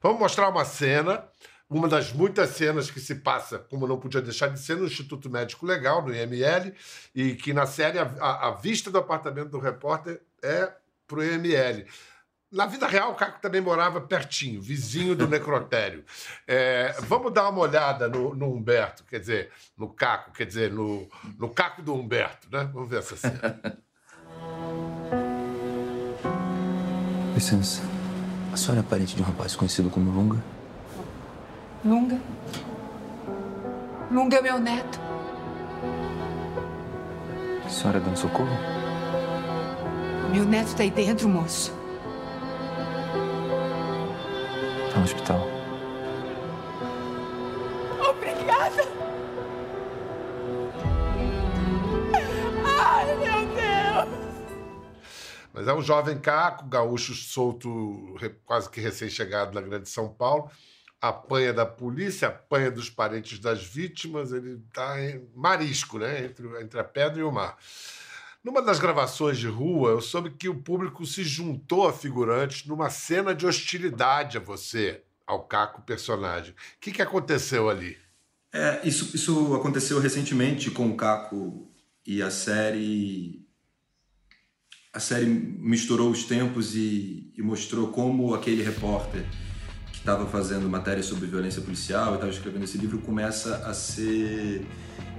Vamos 0.00 0.18
mostrar 0.18 0.48
uma 0.48 0.64
cena, 0.64 1.28
uma 1.68 1.88
das 1.88 2.12
muitas 2.12 2.50
cenas 2.50 2.90
que 2.90 3.00
se 3.00 3.16
passa, 3.16 3.58
como 3.58 3.86
não 3.86 3.98
podia 3.98 4.22
deixar 4.22 4.48
de 4.48 4.60
ser, 4.60 4.76
no 4.76 4.86
Instituto 4.86 5.28
Médico 5.28 5.66
Legal, 5.66 6.02
no 6.02 6.14
IML, 6.14 6.72
e 7.14 7.34
que 7.34 7.52
na 7.52 7.66
série 7.66 7.98
a, 7.98 8.04
a, 8.20 8.48
a 8.48 8.50
vista 8.52 8.90
do 8.90 8.98
apartamento 8.98 9.48
do 9.48 9.58
repórter 9.58 10.20
é 10.42 10.70
para 11.06 11.18
o 11.18 11.24
IML. 11.24 11.84
Na 12.52 12.64
vida 12.66 12.86
real, 12.86 13.10
o 13.10 13.14
Caco 13.16 13.40
também 13.40 13.60
morava 13.60 14.00
pertinho, 14.00 14.62
vizinho 14.62 15.16
do 15.16 15.26
necrotério. 15.28 16.04
É, 16.46 16.94
vamos 17.00 17.32
dar 17.32 17.48
uma 17.48 17.62
olhada 17.62 18.08
no, 18.08 18.32
no, 18.34 18.52
Humberto, 18.52 19.02
quer 19.04 19.18
dizer, 19.18 19.50
no 19.76 19.88
Caco, 19.88 20.30
quer 20.32 20.46
dizer, 20.46 20.70
no, 20.70 21.08
no 21.36 21.48
Caco 21.48 21.82
do 21.82 21.92
Humberto, 21.92 22.46
né? 22.50 22.70
Vamos 22.72 22.88
ver 22.88 23.00
essa 23.00 23.16
cena. 23.16 23.60
Licença. 27.34 27.82
A 28.52 28.56
senhora 28.56 28.80
é 28.80 28.82
parente 28.82 29.14
de 29.16 29.20
um 29.20 29.24
rapaz 29.24 29.54
conhecido 29.56 29.90
como 29.90 30.10
Lunga? 30.10 30.55
Lunga? 31.86 32.20
Lunga 34.10 34.38
é 34.38 34.42
meu 34.42 34.58
neto. 34.58 34.98
A 37.64 37.68
senhora 37.68 37.98
é 37.98 38.00
dando 38.00 38.16
socorro? 38.16 38.50
Meu 40.32 40.44
neto 40.44 40.66
está 40.66 40.82
aí 40.82 40.90
dentro, 40.90 41.28
moço. 41.28 41.72
Está 44.88 44.98
no 44.98 45.04
hospital. 45.04 45.40
Obrigada. 48.10 48.82
Ai, 52.80 53.06
meu 53.14 53.46
Deus. 53.54 54.08
Mas 55.54 55.68
é 55.68 55.72
um 55.72 55.82
jovem 55.82 56.18
caco, 56.18 56.66
gaúcho 56.66 57.14
solto, 57.14 58.16
quase 58.44 58.68
que 58.68 58.80
recém-chegado 58.80 59.54
na 59.54 59.60
Grande 59.60 59.88
São 59.88 60.08
Paulo. 60.08 60.50
Apanha 61.00 61.52
da 61.52 61.66
polícia, 61.66 62.28
apanha 62.28 62.70
dos 62.70 62.88
parentes 62.88 63.38
das 63.38 63.62
vítimas, 63.62 64.32
ele 64.32 64.62
está 64.68 65.00
em 65.00 65.28
marisco, 65.34 65.98
né? 65.98 66.24
Entre, 66.24 66.46
entre 66.62 66.80
a 66.80 66.84
pedra 66.84 67.20
e 67.20 67.22
o 67.22 67.30
mar. 67.30 67.56
Numa 68.42 68.62
das 68.62 68.78
gravações 68.78 69.38
de 69.38 69.48
rua, 69.48 69.90
eu 69.90 70.00
soube 70.00 70.30
que 70.30 70.48
o 70.48 70.62
público 70.62 71.04
se 71.04 71.24
juntou 71.24 71.88
a 71.88 71.92
figurantes 71.92 72.64
numa 72.64 72.88
cena 72.88 73.34
de 73.34 73.44
hostilidade 73.44 74.38
a 74.38 74.40
você, 74.40 75.02
ao 75.26 75.42
Caco 75.42 75.82
personagem. 75.82 76.52
O 76.52 76.54
que, 76.80 76.92
que 76.92 77.02
aconteceu 77.02 77.68
ali? 77.68 77.98
É, 78.52 78.80
isso, 78.86 79.16
isso 79.16 79.54
aconteceu 79.54 79.98
recentemente 79.98 80.70
com 80.70 80.88
o 80.88 80.96
Caco 80.96 81.68
e 82.06 82.22
a 82.22 82.30
série 82.30 83.44
a 84.92 85.00
série 85.00 85.26
misturou 85.26 86.10
os 86.10 86.24
tempos 86.24 86.74
e, 86.74 87.32
e 87.36 87.42
mostrou 87.42 87.88
como 87.88 88.32
aquele 88.32 88.62
repórter 88.62 89.26
estava 90.06 90.24
fazendo 90.24 90.70
matéria 90.70 91.02
sobre 91.02 91.26
violência 91.26 91.60
policial 91.60 92.12
e 92.12 92.14
estava 92.14 92.30
escrevendo 92.30 92.62
esse 92.62 92.78
livro 92.78 92.98
começa 92.98 93.56
a 93.66 93.74
ser 93.74 94.64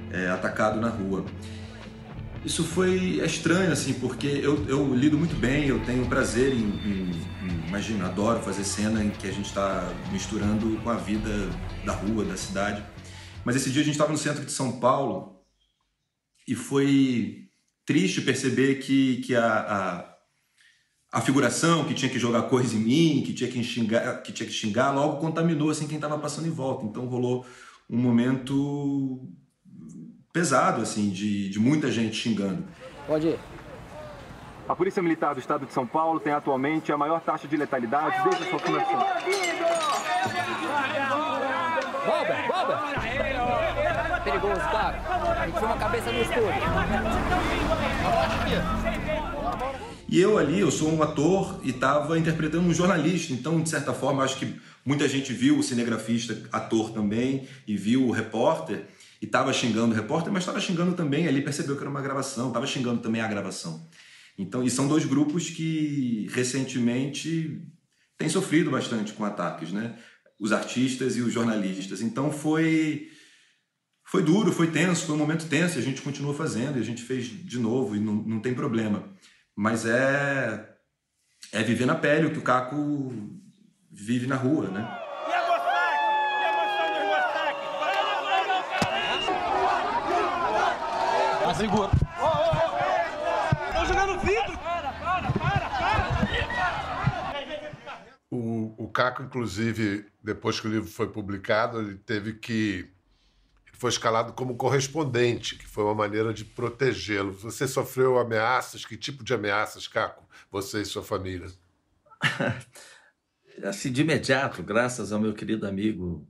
é, 0.09 0.29
atacado 0.29 0.79
na 0.79 0.87
rua. 0.87 1.25
Isso 2.45 2.63
foi 2.63 3.19
estranho, 3.25 3.69
assim, 3.73 3.93
porque 3.95 4.27
eu, 4.27 4.65
eu 4.69 4.95
lido 4.95 5.17
muito 5.17 5.35
bem, 5.35 5.67
eu 5.67 5.83
tenho 5.83 6.05
prazer 6.07 6.53
em, 6.53 6.63
em, 6.63 7.11
em 7.43 7.67
imagina, 7.67 8.05
adoro 8.05 8.39
fazer 8.41 8.63
cena 8.63 9.03
em 9.03 9.09
que 9.09 9.27
a 9.27 9.31
gente 9.31 9.47
está 9.47 9.91
misturando 10.09 10.77
com 10.81 10.89
a 10.89 10.95
vida 10.95 11.49
da 11.85 11.91
rua, 11.91 12.23
da 12.23 12.37
cidade. 12.37 12.81
Mas 13.43 13.57
esse 13.57 13.69
dia 13.69 13.81
a 13.81 13.85
gente 13.85 13.95
estava 13.95 14.13
no 14.13 14.17
centro 14.17 14.45
de 14.45 14.51
São 14.53 14.79
Paulo 14.79 15.41
e 16.47 16.55
foi 16.55 17.49
triste 17.85 18.21
perceber 18.21 18.75
que, 18.75 19.17
que 19.17 19.35
a, 19.35 19.45
a, 19.45 20.16
a, 21.11 21.21
figuração 21.21 21.85
que 21.85 21.93
tinha 21.93 22.09
que 22.11 22.19
jogar 22.19 22.43
coisa 22.43 22.75
em 22.75 22.79
mim, 22.79 23.23
que 23.25 23.33
tinha 23.33 23.49
que 23.49 23.63
xingar, 23.63 24.21
que 24.21 24.31
tinha 24.31 24.47
que 24.47 24.53
xingar 24.53 24.91
logo 24.91 25.17
contaminou 25.17 25.69
assim 25.69 25.87
quem 25.87 25.97
estava 25.97 26.17
passando 26.17 26.47
em 26.47 26.51
volta. 26.51 26.85
Então 26.85 27.05
rolou 27.05 27.45
um 27.89 27.97
momento 27.97 29.27
pesado 30.31 30.81
assim 30.81 31.09
de, 31.09 31.49
de 31.49 31.59
muita 31.59 31.91
gente 31.91 32.15
xingando. 32.15 32.65
Pode 33.05 33.27
ir. 33.27 33.39
A 34.67 34.75
Polícia 34.75 35.01
Militar 35.01 35.33
do 35.33 35.39
Estado 35.39 35.65
de 35.65 35.71
São 35.71 35.87
Paulo 35.87 36.19
tem 36.19 36.33
atualmente 36.33 36.91
a 36.91 36.97
maior 36.97 37.21
taxa 37.21 37.47
de 37.47 37.55
letalidade 37.55 38.21
desde 38.23 38.43
a 38.43 38.49
sua 38.49 38.59
fundação. 38.59 38.99
Robert, 42.05 42.51
Robert! 42.51 42.79
Perigoso, 44.23 44.59
cara. 44.59 44.97
A 45.39 45.47
gente 45.47 45.63
uma 45.63 45.77
cabeça 45.77 46.11
no 46.11 46.21
estúdio. 46.21 46.51
E 50.09 50.19
eu 50.19 50.37
ali, 50.37 50.59
eu 50.59 50.71
sou 50.71 50.89
um 50.89 51.03
ator 51.03 51.59
e 51.63 51.71
estava 51.71 52.17
interpretando 52.17 52.65
um 52.65 52.73
jornalista, 52.73 53.33
então, 53.33 53.61
de 53.61 53.69
certa 53.69 53.93
forma, 53.93 54.23
acho 54.23 54.39
que 54.39 54.55
muita 54.85 55.07
gente 55.07 55.33
viu 55.33 55.59
o 55.59 55.63
cinegrafista, 55.63 56.41
ator 56.49 56.91
também, 56.91 57.45
e 57.67 57.75
viu 57.75 58.07
o 58.07 58.11
repórter, 58.11 58.85
e 59.21 59.25
estava 59.25 59.51
xingando 59.51 59.93
o 59.93 59.95
repórter, 59.95 60.31
mas 60.31 60.43
estava 60.43 60.61
xingando 60.61 60.93
também 60.93 61.27
ali, 61.27 61.41
percebeu 61.41 61.75
que 61.75 61.81
era 61.81 61.89
uma 61.89 62.01
gravação, 62.01 62.47
estava 62.47 62.65
xingando 62.65 63.01
também 63.01 63.19
a 63.19 63.27
gravação. 63.27 63.85
Então, 64.37 64.63
e 64.63 64.69
são 64.69 64.87
dois 64.87 65.03
grupos 65.03 65.49
que 65.49 66.29
recentemente 66.31 67.61
têm 68.17 68.29
sofrido 68.29 68.71
bastante 68.71 69.11
com 69.11 69.25
ataques, 69.25 69.71
né? 69.73 69.97
Os 70.39 70.51
artistas 70.51 71.17
e 71.17 71.21
os 71.21 71.33
jornalistas. 71.33 72.01
Então 72.01 72.31
foi 72.31 73.09
foi 74.05 74.23
duro, 74.23 74.53
foi 74.53 74.67
tenso, 74.67 75.05
foi 75.05 75.15
um 75.15 75.17
momento 75.17 75.49
tenso, 75.49 75.77
e 75.77 75.81
a 75.81 75.83
gente 75.83 76.01
continua 76.01 76.33
fazendo, 76.33 76.77
e 76.77 76.81
a 76.81 76.85
gente 76.85 77.01
fez 77.01 77.25
de 77.25 77.59
novo, 77.59 77.93
e 77.95 77.99
não, 77.99 78.13
não 78.15 78.39
tem 78.39 78.53
problema. 78.53 79.03
Mas 79.59 79.87
é 79.87 80.77
é 81.51 81.63
viver 81.63 81.87
na 81.87 81.95
pele 81.95 82.27
o 82.27 82.31
que 82.31 82.37
o 82.37 82.43
Caco 82.43 83.11
vive 83.91 84.27
na 84.27 84.35
rua, 84.35 84.67
né? 84.69 84.81
A 91.41 91.43
tá 91.43 91.53
segura. 91.55 91.89
Estão 93.69 93.85
jogando 93.87 94.19
vidro! 94.19 94.57
Para, 94.59 94.93
para, 94.93 95.31
para, 95.31 95.69
para! 95.69 96.17
O, 98.29 98.75
o 98.83 98.89
Caco, 98.89 99.23
inclusive, 99.23 100.05
depois 100.21 100.59
que 100.59 100.67
o 100.67 100.71
livro 100.71 100.87
foi 100.87 101.07
publicado, 101.07 101.79
ele 101.79 101.95
teve 101.95 102.33
que 102.33 102.93
foi 103.77 103.89
escalado 103.89 104.33
como 104.33 104.55
correspondente, 104.55 105.55
que 105.55 105.67
foi 105.67 105.83
uma 105.83 105.95
maneira 105.95 106.33
de 106.33 106.43
protegê-lo. 106.43 107.31
Você 107.33 107.67
sofreu 107.67 108.17
ameaças? 108.17 108.85
Que 108.85 108.97
tipo 108.97 109.23
de 109.23 109.33
ameaças, 109.33 109.87
Caco, 109.87 110.27
você 110.51 110.81
e 110.81 110.85
sua 110.85 111.03
família? 111.03 111.47
assim, 113.63 113.91
de 113.91 114.01
imediato, 114.01 114.63
graças 114.63 115.11
ao 115.11 115.19
meu 115.19 115.33
querido 115.33 115.67
amigo 115.67 116.27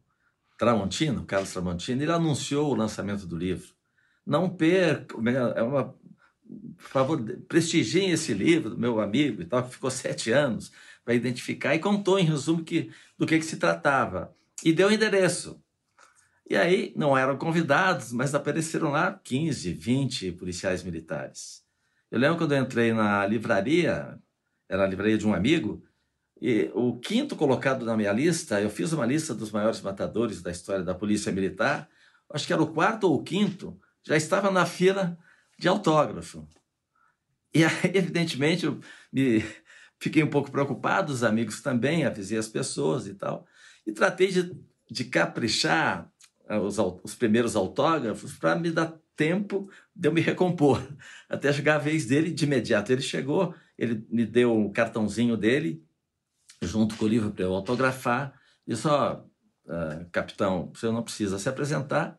Tramontino, 0.57 1.25
Carlos 1.25 1.51
Tramontino, 1.51 2.01
ele 2.01 2.11
anunciou 2.11 2.71
o 2.71 2.75
lançamento 2.75 3.25
do 3.25 3.37
livro. 3.37 3.69
Não 4.25 4.49
perca, 4.49 5.15
é 5.55 5.61
uma, 5.61 5.95
por 6.77 6.89
favor, 6.89 7.23
prestigiem 7.47 8.11
esse 8.11 8.33
livro 8.33 8.71
do 8.71 8.77
meu 8.77 8.99
amigo 8.99 9.41
e 9.41 9.45
tal, 9.45 9.63
que 9.63 9.73
ficou 9.73 9.89
sete 9.89 10.31
anos 10.31 10.71
para 11.03 11.13
identificar 11.13 11.75
e 11.75 11.79
contou, 11.79 12.19
em 12.19 12.25
resumo, 12.25 12.63
que, 12.63 12.91
do 13.17 13.25
que, 13.25 13.37
que 13.39 13.45
se 13.45 13.57
tratava. 13.57 14.35
E 14.63 14.73
deu 14.73 14.89
o 14.89 14.91
endereço. 14.91 15.61
E 16.49 16.55
aí 16.55 16.93
não 16.95 17.17
eram 17.17 17.37
convidados, 17.37 18.13
mas 18.13 18.33
apareceram 18.33 18.89
lá 18.89 19.19
15, 19.21 19.73
20 19.73 20.31
policiais 20.31 20.81
militares. 20.81 21.61
Eu 22.09 22.19
lembro 22.19 22.37
quando 22.37 22.53
eu 22.53 22.61
entrei 22.61 22.93
na 22.93 23.27
livraria, 23.27 24.17
era 24.69 24.85
a 24.85 24.87
livraria 24.87 25.17
de 25.17 25.27
um 25.27 25.33
amigo, 25.33 25.83
e 26.41 26.71
o 26.73 26.97
quinto 26.99 27.35
colocado 27.35 27.85
na 27.85 27.97
minha 27.97 28.13
lista, 28.13 28.61
eu 28.61 28.69
fiz 28.69 28.93
uma 28.93 29.05
lista 29.05 29.33
dos 29.33 29.51
maiores 29.51 29.81
matadores 29.81 30.41
da 30.41 30.49
história 30.49 30.83
da 30.85 30.95
Polícia 30.95 31.33
Militar, 31.33 31.89
acho 32.29 32.47
que 32.47 32.53
era 32.53 32.61
o 32.61 32.71
quarto 32.73 33.05
ou 33.05 33.15
o 33.15 33.23
quinto, 33.23 33.77
já 34.01 34.15
estava 34.15 34.49
na 34.49 34.65
fila 34.65 35.17
de 35.59 35.67
autógrafo. 35.67 36.47
E 37.53 37.65
aí, 37.65 37.71
evidentemente, 37.93 38.65
eu 38.65 38.79
me 39.11 39.43
fiquei 39.99 40.23
um 40.23 40.29
pouco 40.29 40.49
preocupado, 40.49 41.11
os 41.11 41.25
amigos 41.25 41.61
também, 41.61 42.05
avisei 42.05 42.37
as 42.37 42.47
pessoas 42.47 43.05
e 43.05 43.15
tal, 43.15 43.45
e 43.85 43.91
tratei 43.91 44.27
de, 44.27 44.55
de 44.89 45.03
caprichar 45.03 46.09
os, 46.49 46.77
os 47.03 47.15
primeiros 47.15 47.55
autógrafos 47.55 48.33
para 48.33 48.55
me 48.55 48.71
dar 48.71 48.97
tempo 49.15 49.69
de 49.95 50.07
eu 50.07 50.13
me 50.13 50.21
recompor, 50.21 50.81
até 51.27 51.51
chegar 51.51 51.75
a 51.75 51.79
vez 51.79 52.05
dele 52.05 52.31
de 52.31 52.45
imediato. 52.45 52.91
Ele 52.91 53.01
chegou, 53.01 53.53
ele 53.77 54.05
me 54.09 54.25
deu 54.25 54.65
o 54.65 54.71
cartãozinho 54.71 55.35
dele, 55.35 55.83
junto 56.61 56.95
com 56.95 57.05
o 57.05 57.07
livro 57.07 57.31
para 57.31 57.43
eu 57.43 57.53
autografar, 57.53 58.39
e 58.65 58.75
só, 58.75 59.25
uh, 59.65 60.09
capitão, 60.11 60.71
você 60.73 60.87
não 60.87 61.03
precisa 61.03 61.39
se 61.39 61.49
apresentar, 61.49 62.17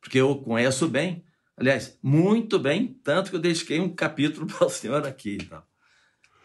porque 0.00 0.18
eu 0.18 0.36
conheço 0.36 0.88
bem, 0.88 1.24
aliás, 1.56 1.98
muito 2.02 2.58
bem, 2.58 2.98
tanto 3.04 3.30
que 3.30 3.36
eu 3.36 3.40
dediquei 3.40 3.80
um 3.80 3.94
capítulo 3.94 4.46
para 4.48 4.66
o 4.66 4.70
senhor 4.70 5.06
aqui 5.06 5.38
e 5.40 5.44
tal. 5.44 5.66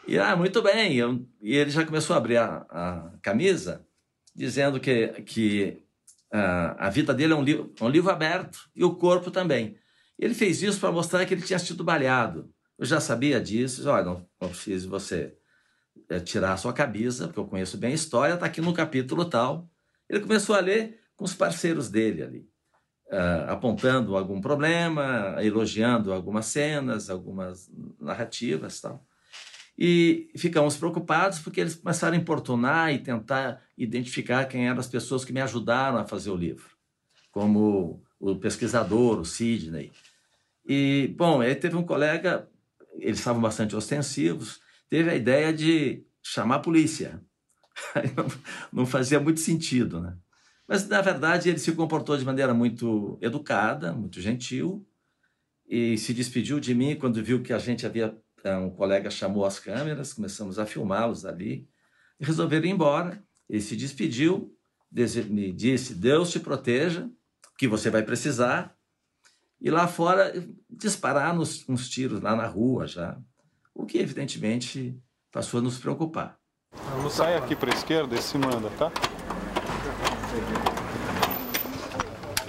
E, 0.06 0.20
ah, 0.20 0.36
muito 0.36 0.62
bem, 0.62 0.96
eu, 0.96 1.25
e 1.42 1.56
ele 1.56 1.70
já 1.70 1.86
começou 1.86 2.13
a 2.13 2.18
abrir 2.18 2.38
a, 2.38 2.66
a 2.70 3.13
camisa, 3.22 3.86
dizendo 4.36 4.80
que, 4.80 5.08
que 5.22 5.83
a 6.36 6.90
vida 6.90 7.13
dele 7.13 7.34
é 7.34 7.36
um 7.36 7.44
livro, 7.44 7.74
um 7.80 7.90
livro 7.90 8.10
aberto 8.10 8.70
e 8.75 8.84
o 8.84 8.96
corpo 8.96 9.30
também. 9.30 9.78
Ele 10.18 10.34
fez 10.34 10.63
isso 10.63 10.80
para 10.80 10.92
mostrar 10.92 11.25
que 11.25 11.34
ele 11.34 11.44
tinha 11.44 11.60
sido 11.60 11.84
baleado. 11.84 12.52
Eu 12.78 12.86
já 12.86 13.00
sabia 13.00 13.40
disso, 13.40 13.88
olha, 13.88 14.04
não, 14.04 14.28
não 14.42 14.50
preciso 14.50 14.90
você 14.90 15.38
é, 16.10 16.20
tirar 16.20 16.54
a 16.54 16.58
sua 16.58 16.74
camisa, 16.74 17.28
porque 17.28 17.40
eu 17.40 17.46
conheço 17.46 17.78
bem 17.78 17.92
a 17.92 17.96
história, 17.96 18.34
está 18.34 18.48
aqui 18.48 18.62
no 18.62 18.74
capítulo 18.74 19.25
tal. 19.25 19.70
Ele 20.10 20.20
começou 20.20 20.56
a 20.56 20.60
ler 20.60 21.00
com 21.16 21.24
os 21.24 21.36
parceiros 21.36 21.90
dele 21.90 22.24
ali, 22.24 22.50
uh, 23.12 23.52
apontando 23.52 24.18
algum 24.18 24.42
problema, 24.42 25.38
elogiando 25.40 26.12
algumas 26.12 26.48
cenas, 26.48 27.10
algumas 27.10 27.70
narrativas 28.00 28.82
tal. 28.82 29.06
E 29.86 30.30
ficamos 30.38 30.78
preocupados 30.78 31.40
porque 31.40 31.60
eles 31.60 31.75
começaram 31.75 32.16
a 32.16 32.18
importunar 32.18 32.94
e 32.94 33.00
tentar 33.00 33.62
identificar 33.78 34.46
quem 34.46 34.66
eram 34.66 34.80
as 34.80 34.88
pessoas 34.88 35.25
que 35.25 35.34
me 35.34 35.42
ajudaram 35.42 35.98
a 35.98 36.06
fazer 36.06 36.30
o 36.30 36.38
livro, 36.38 36.70
como 37.34 38.02
o 38.18 38.34
pesquisador, 38.38 39.20
o 39.20 39.25
Sidney. 39.25 39.92
E, 40.66 41.13
bom, 41.18 41.42
aí 41.42 41.54
teve 41.54 41.75
um 41.75 41.84
colega, 41.84 42.48
eles 42.94 43.20
estavam 43.20 43.42
bastante 43.42 43.75
ostensivos, 43.75 44.62
teve 44.90 45.10
a 45.10 45.16
ideia 45.16 45.52
de 45.52 46.06
chamar 46.22 46.56
a 46.56 46.60
polícia. 46.60 47.22
não, 48.72 48.86
fazia 48.86 49.20
muito 49.20 49.42
sentido, 49.42 50.00
né? 50.00 50.16
Mas, 50.66 50.88
na 50.88 51.02
verdade, 51.02 51.50
ele 51.50 51.60
se 51.60 51.74
comportou 51.74 52.16
de 52.16 52.24
maneira 52.24 52.54
muito 52.54 53.18
educada, 53.22 53.92
muito 53.92 54.22
gentil, 54.22 54.88
e 55.68 55.98
se 55.98 56.13
despediu 56.13 56.58
de 56.58 56.74
mim 56.74 56.96
quando 56.96 57.22
viu 57.22 57.44
que 57.44 57.52
a 57.52 57.60
gente 57.60 57.86
havia. 57.86 58.18
Um 58.46 58.70
colega 58.70 59.10
chamou 59.10 59.46
as 59.46 59.60
câmeras, 59.60 60.14
começamos 60.14 60.60
a 60.60 60.66
filmá-los 60.66 61.26
ali, 61.26 61.68
e 62.20 62.26
resolveram 62.26 62.66
ir 62.66 62.72
embora. 62.72 63.24
Ele 63.50 63.62
se 63.62 63.76
despediu, 63.76 64.54
me 64.92 65.52
disse: 65.52 65.96
Deus 65.96 66.32
te 66.32 66.40
proteja, 66.40 67.10
que 67.58 67.68
você 67.68 67.90
vai 67.90 68.04
precisar. 68.04 68.76
E 69.62 69.72
lá 69.72 69.88
fora, 69.88 70.34
disparar 70.70 71.34
nos, 71.34 71.68
uns 71.70 71.88
tiros 71.90 72.20
lá 72.20 72.36
na 72.36 72.46
rua 72.46 72.86
já, 72.86 73.18
o 73.74 73.86
que 73.86 73.98
evidentemente 73.98 75.02
passou 75.32 75.62
a 75.62 75.64
nos 75.64 75.80
preocupar. 75.80 76.38
Vamos 76.96 77.14
sair 77.14 77.36
aqui 77.36 77.56
para 77.56 77.72
a 77.72 77.74
esquerda 77.74 78.14
e 78.16 78.22
se 78.22 78.38
manda, 78.38 78.70
tá? 78.72 78.92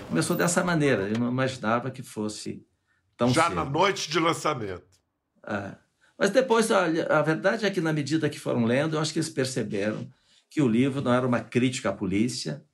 Começou 0.09 0.37
dessa 0.37 0.65
maneira, 0.65 1.09
eu 1.09 1.19
não 1.19 1.29
imaginava 1.29 1.91
que 1.91 2.03
fosse 2.03 2.67
tão 3.17 3.29
Já 3.31 3.45
cedo. 3.45 3.55
na 3.55 3.65
noite 3.65 4.11
de 4.11 4.19
lançamento. 4.19 4.99
É. 5.47 5.84
Mas 6.18 6.30
depois, 6.30 6.71
a 6.71 7.23
verdade 7.23 7.66
é 7.66 7.71
que 7.71 7.80
na 7.80 7.92
medida 7.92 8.30
que 8.30 8.38
foram 8.38 8.64
lendo, 8.64 8.97
eu 8.97 9.00
acho 9.00 9.12
que 9.12 9.18
eles 9.18 9.28
perceberam 9.28 10.09
que 10.49 10.62
o 10.62 10.68
livro 10.68 11.02
não 11.02 11.12
era 11.12 11.26
uma 11.26 11.40
crítica 11.40 11.90
à 11.90 11.92
polícia, 11.92 12.64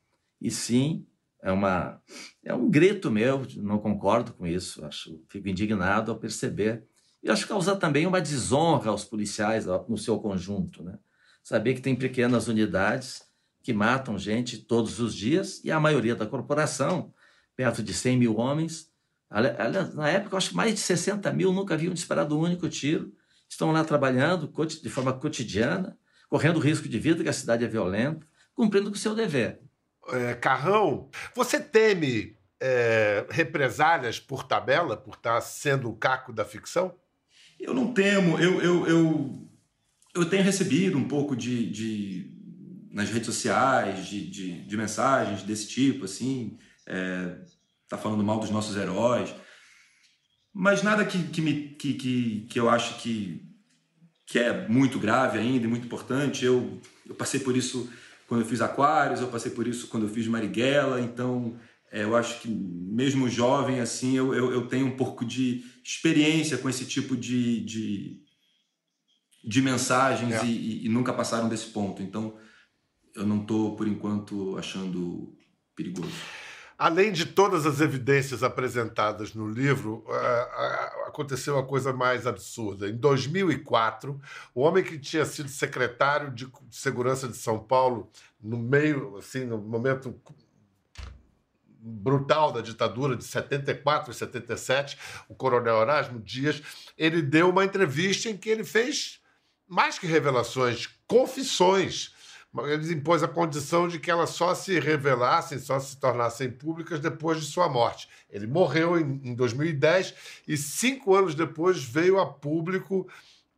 e 0.40 0.50
sim 0.50 1.06
é 1.42 1.50
uma 1.50 2.00
é 2.44 2.54
um 2.54 2.70
grito 2.70 3.10
meu, 3.10 3.46
não 3.56 3.78
concordo 3.78 4.34
com 4.34 4.46
isso, 4.46 4.84
acho, 4.84 5.22
fico 5.28 5.48
indignado 5.48 6.10
ao 6.10 6.18
perceber. 6.18 6.84
E 7.22 7.30
acho 7.30 7.42
que 7.42 7.48
causa 7.48 7.76
também 7.76 8.06
uma 8.06 8.20
desonra 8.20 8.90
aos 8.90 9.04
policiais 9.04 9.66
no 9.88 9.96
seu 9.96 10.18
conjunto, 10.18 10.82
né? 10.82 10.98
Saber 11.42 11.74
que 11.74 11.80
tem 11.80 11.94
pequenas 11.94 12.48
unidades 12.48 13.22
que 13.62 13.72
matam 13.72 14.18
gente 14.18 14.58
todos 14.58 15.00
os 15.00 15.14
dias 15.14 15.62
e 15.64 15.70
a 15.70 15.80
maioria 15.80 16.14
da 16.14 16.26
corporação, 16.26 17.12
perto 17.56 17.82
de 17.82 17.92
100 17.92 18.18
mil 18.18 18.36
homens, 18.36 18.90
na 19.94 20.08
época, 20.08 20.36
acho 20.36 20.50
que 20.50 20.56
mais 20.56 20.74
de 20.74 20.80
60 20.80 21.32
mil 21.32 21.52
nunca 21.52 21.74
haviam 21.74 21.94
disparado 21.94 22.36
um 22.36 22.40
único 22.40 22.68
tiro, 22.68 23.12
estão 23.50 23.72
lá 23.72 23.84
trabalhando 23.84 24.50
de 24.66 24.88
forma 24.88 25.12
cotidiana, 25.12 25.98
correndo 26.28 26.60
risco 26.60 26.88
de 26.88 26.98
vida, 26.98 27.22
que 27.22 27.28
a 27.28 27.32
cidade 27.32 27.64
é 27.64 27.68
violenta, 27.68 28.24
cumprindo 28.54 28.90
com 28.90 28.96
o 28.96 28.98
seu 28.98 29.14
dever. 29.14 29.60
É, 30.08 30.34
Carrão, 30.34 31.10
você 31.34 31.58
teme 31.58 32.36
é, 32.60 33.26
represálias 33.28 34.20
por 34.20 34.44
tabela, 34.44 34.96
por 34.96 35.14
estar 35.14 35.40
sendo 35.40 35.90
o 35.90 35.96
caco 35.96 36.32
da 36.32 36.44
ficção? 36.44 36.94
Eu 37.58 37.74
não 37.74 37.92
temo, 37.92 38.38
eu, 38.38 38.60
eu, 38.62 38.86
eu, 38.86 39.48
eu 40.14 40.24
tenho 40.24 40.44
recebido 40.44 40.96
um 40.96 41.08
pouco 41.08 41.36
de, 41.36 41.70
de 41.70 42.40
nas 42.90 43.10
redes 43.10 43.26
sociais, 43.26 44.06
de, 44.06 44.28
de, 44.28 44.62
de, 44.62 44.76
mensagens 44.76 45.42
desse 45.42 45.68
tipo, 45.68 46.06
assim, 46.06 46.58
é, 46.86 47.36
tá 47.88 47.96
falando 47.96 48.24
mal 48.24 48.40
dos 48.40 48.50
nossos 48.50 48.76
heróis, 48.76 49.32
mas 50.60 50.82
nada 50.82 51.06
que, 51.06 51.22
que, 51.22 51.40
me, 51.40 51.68
que, 51.70 51.94
que, 51.94 52.46
que 52.50 52.60
eu 52.60 52.68
acho 52.68 52.98
que, 52.98 53.42
que 54.26 54.38
é 54.38 54.68
muito 54.68 54.98
grave 54.98 55.38
ainda 55.38 55.64
e 55.64 55.66
muito 55.66 55.86
importante. 55.86 56.44
Eu, 56.44 56.78
eu 57.08 57.14
passei 57.14 57.40
por 57.40 57.56
isso 57.56 57.90
quando 58.28 58.42
eu 58.42 58.46
fiz 58.46 58.60
Aquários, 58.60 59.22
eu 59.22 59.28
passei 59.28 59.50
por 59.50 59.66
isso 59.66 59.88
quando 59.88 60.02
eu 60.02 60.10
fiz 60.10 60.26
Marighella, 60.26 61.00
então 61.00 61.58
é, 61.90 62.02
eu 62.04 62.14
acho 62.14 62.42
que 62.42 62.48
mesmo 62.48 63.26
jovem, 63.26 63.80
assim, 63.80 64.18
eu, 64.18 64.34
eu, 64.34 64.52
eu, 64.52 64.66
tenho 64.66 64.86
um 64.86 64.96
pouco 64.98 65.24
de 65.24 65.64
experiência 65.82 66.58
com 66.58 66.68
esse 66.68 66.84
tipo 66.84 67.16
de, 67.16 67.64
de, 67.64 68.22
de 69.42 69.62
mensagens 69.62 70.34
é. 70.34 70.44
e, 70.44 70.84
e, 70.84 70.88
nunca 70.90 71.14
passaram 71.14 71.48
desse 71.48 71.68
ponto. 71.68 72.02
Então, 72.02 72.36
eu 73.16 73.26
não 73.26 73.40
estou, 73.40 73.76
por 73.76 73.88
enquanto, 73.88 74.58
achando 74.58 75.34
perigoso. 75.74 76.12
Além 76.80 77.12
de 77.12 77.26
todas 77.26 77.66
as 77.66 77.82
evidências 77.82 78.42
apresentadas 78.42 79.34
no 79.34 79.46
livro, 79.46 80.02
aconteceu 81.06 81.56
uma 81.56 81.62
coisa 81.62 81.92
mais 81.92 82.26
absurda. 82.26 82.88
Em 82.88 82.96
2004, 82.96 84.18
o 84.54 84.62
homem 84.62 84.82
que 84.82 84.98
tinha 84.98 85.26
sido 85.26 85.50
secretário 85.50 86.30
de 86.30 86.50
Segurança 86.70 87.28
de 87.28 87.36
São 87.36 87.58
Paulo, 87.58 88.10
no 88.42 88.56
meio, 88.56 89.18
assim, 89.18 89.44
no 89.44 89.58
momento 89.58 90.18
brutal 91.78 92.50
da 92.50 92.62
ditadura 92.62 93.14
de 93.14 93.24
74 93.24 94.12
e 94.12 94.14
77, 94.14 94.96
o 95.28 95.34
coronel 95.34 95.82
Erasmo 95.82 96.18
Dias, 96.18 96.62
ele 96.96 97.20
deu 97.20 97.50
uma 97.50 97.62
entrevista 97.62 98.30
em 98.30 98.38
que 98.38 98.48
ele 98.48 98.64
fez 98.64 99.20
mais 99.68 99.98
que 99.98 100.06
revelações, 100.06 100.88
confissões 101.06 102.14
eles 102.66 102.90
impôs 102.90 103.22
a 103.22 103.28
condição 103.28 103.86
de 103.86 103.98
que 104.00 104.10
elas 104.10 104.30
só 104.30 104.54
se 104.54 104.78
revelassem, 104.80 105.58
só 105.58 105.78
se 105.78 105.96
tornassem 105.98 106.50
públicas 106.50 106.98
depois 106.98 107.38
de 107.38 107.46
sua 107.46 107.68
morte. 107.68 108.08
Ele 108.28 108.46
morreu 108.46 108.98
em, 108.98 109.20
em 109.24 109.34
2010 109.34 110.14
e 110.48 110.56
cinco 110.56 111.14
anos 111.14 111.34
depois 111.34 111.82
veio 111.82 112.18
a 112.18 112.26
público 112.26 113.08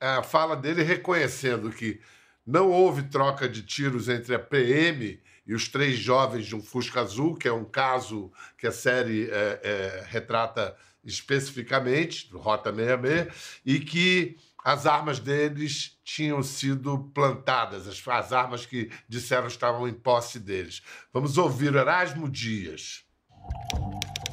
a 0.03 0.23
fala 0.23 0.57
dele 0.57 0.83
reconhecendo 0.83 1.71
que 1.71 2.01
não 2.45 2.71
houve 2.71 3.05
troca 3.05 3.49
de 3.49 3.63
tiros 3.63 4.09
entre 4.09 4.35
a 4.35 4.39
PM 4.39 5.21
e 5.47 5.55
os 5.55 5.69
três 5.69 5.97
jovens 5.97 6.47
de 6.47 6.57
um 6.57 6.61
Fusca 6.61 7.01
Azul, 7.01 7.37
que 7.37 7.47
é 7.47 7.53
um 7.53 7.65
caso 7.65 8.33
que 8.59 8.67
a 8.67 8.73
série 8.73 9.29
é, 9.31 9.61
é, 9.63 10.05
retrata 10.09 10.77
especificamente, 11.05 12.31
do 12.31 12.39
Rota 12.39 12.73
66, 12.73 13.61
e 13.65 13.81
que 13.81 14.37
as 14.65 14.87
armas 14.87 15.19
deles 15.19 15.99
tinham 16.05 16.43
sido 16.43 17.11
plantadas, 17.15 17.89
as, 17.89 18.07
as 18.07 18.33
armas 18.33 18.65
que 18.65 18.91
disseram 19.09 19.47
estavam 19.47 19.89
em 19.89 19.93
posse 19.93 20.39
deles. 20.39 20.83
Vamos 21.13 21.37
ouvir 21.39 21.75
Erasmo 21.75 22.29
Dias. 22.29 23.05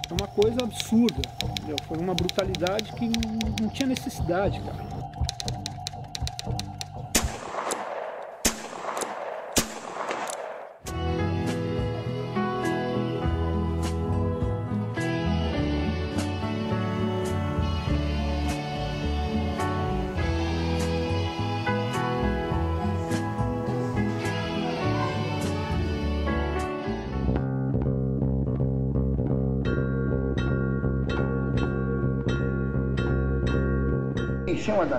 É 0.09 0.13
uma 0.13 0.27
coisa 0.27 0.63
absurda, 0.63 1.21
entendeu? 1.43 1.75
foi 1.87 1.97
uma 1.97 2.13
brutalidade 2.13 2.91
que 2.93 3.07
não 3.61 3.69
tinha 3.69 3.87
necessidade, 3.87 4.59
cara. 4.59 4.98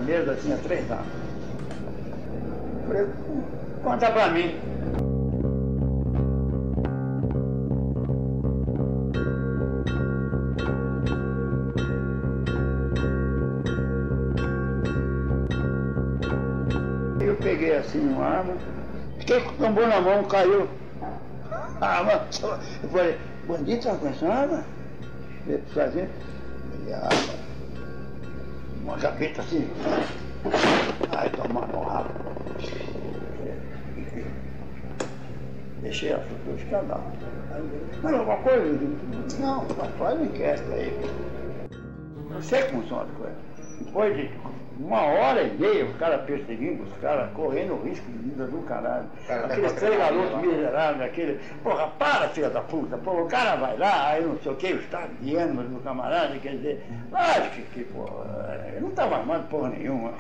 Da 0.01 0.07
mesa 0.07 0.37
tinha 0.37 0.57
três 0.57 0.91
armas. 0.91 1.07
Falei, 2.87 3.07
conta 3.83 4.11
pra 4.11 4.31
mim. 4.31 4.55
Eu 17.21 17.37
peguei 17.37 17.77
assim 17.77 18.01
uma 18.09 18.25
arma, 18.25 18.55
fiquei 19.19 19.41
com 19.41 19.51
o 19.51 19.57
tambor 19.57 19.87
na 19.87 20.01
mão, 20.01 20.25
caiu. 20.25 20.69
A 21.81 21.87
arma, 21.87 22.13
eu 22.83 22.89
falei, 22.89 23.19
bandido 23.47 23.83
tá 23.83 23.95
com 23.95 24.09
essa 24.09 24.27
arma? 24.27 24.65
Ele 25.47 25.63
fazia, 25.73 26.09
e 26.87 26.93
a 26.93 26.99
arma 26.99 27.40
uma 28.91 28.99
gaveta 28.99 29.41
assim. 29.41 29.69
Aí 31.17 31.31
tomando 31.31 31.77
um 31.77 31.83
rabo. 31.85 32.11
Deixei 35.83 36.11
ela 36.11 36.25
pro 36.45 36.57
escandal. 36.57 37.03
Mas 38.03 38.15
alguma 38.15 38.37
coisa? 38.39 38.79
Não, 39.39 39.65
faz 39.99 40.17
uma 40.17 40.25
enquete 40.25 40.63
aí. 40.73 41.01
Não 42.31 42.43
sei 42.43 42.63
como 42.65 42.83
funciona 42.83 43.05
a 43.05 43.17
coisa. 43.17 43.37
Depois 43.81 44.17
de 44.17 44.31
Uma 44.81 45.03
hora 45.03 45.43
e 45.43 45.51
meia, 45.59 45.85
os 45.85 45.97
caras 45.99 46.23
perseguindo, 46.23 46.85
os 46.85 46.97
caras 47.01 47.31
correndo 47.35 47.83
risco 47.85 48.11
de 48.11 48.19
vida 48.31 48.47
do 48.47 48.63
caralho. 48.63 49.05
Aqueles 49.29 49.73
três 49.75 49.99
garotos 49.99 50.41
miseráveis, 50.41 51.03
aquele. 51.03 51.41
Porra, 51.63 51.87
para, 51.99 52.29
filha 52.31 52.49
da 52.49 52.63
puta. 52.63 52.97
Porra, 52.97 53.23
o 53.23 53.29
cara 53.29 53.57
vai 53.57 53.77
lá, 53.77 54.09
aí 54.09 54.25
não 54.25 54.39
sei 54.39 54.53
o 54.53 54.57
que, 54.57 54.69
está 54.69 55.07
guiando 55.21 55.63
do 55.65 55.81
camarada, 55.83 56.35
quer 56.39 56.57
dizer. 56.57 56.83
Lógico 57.13 57.71
que, 57.75 57.85
porra, 57.85 58.65
ele 58.69 58.81
não 58.81 58.89
estava 58.89 59.17
armado 59.17 59.47
porra 59.49 59.69
nenhuma. 59.69 60.13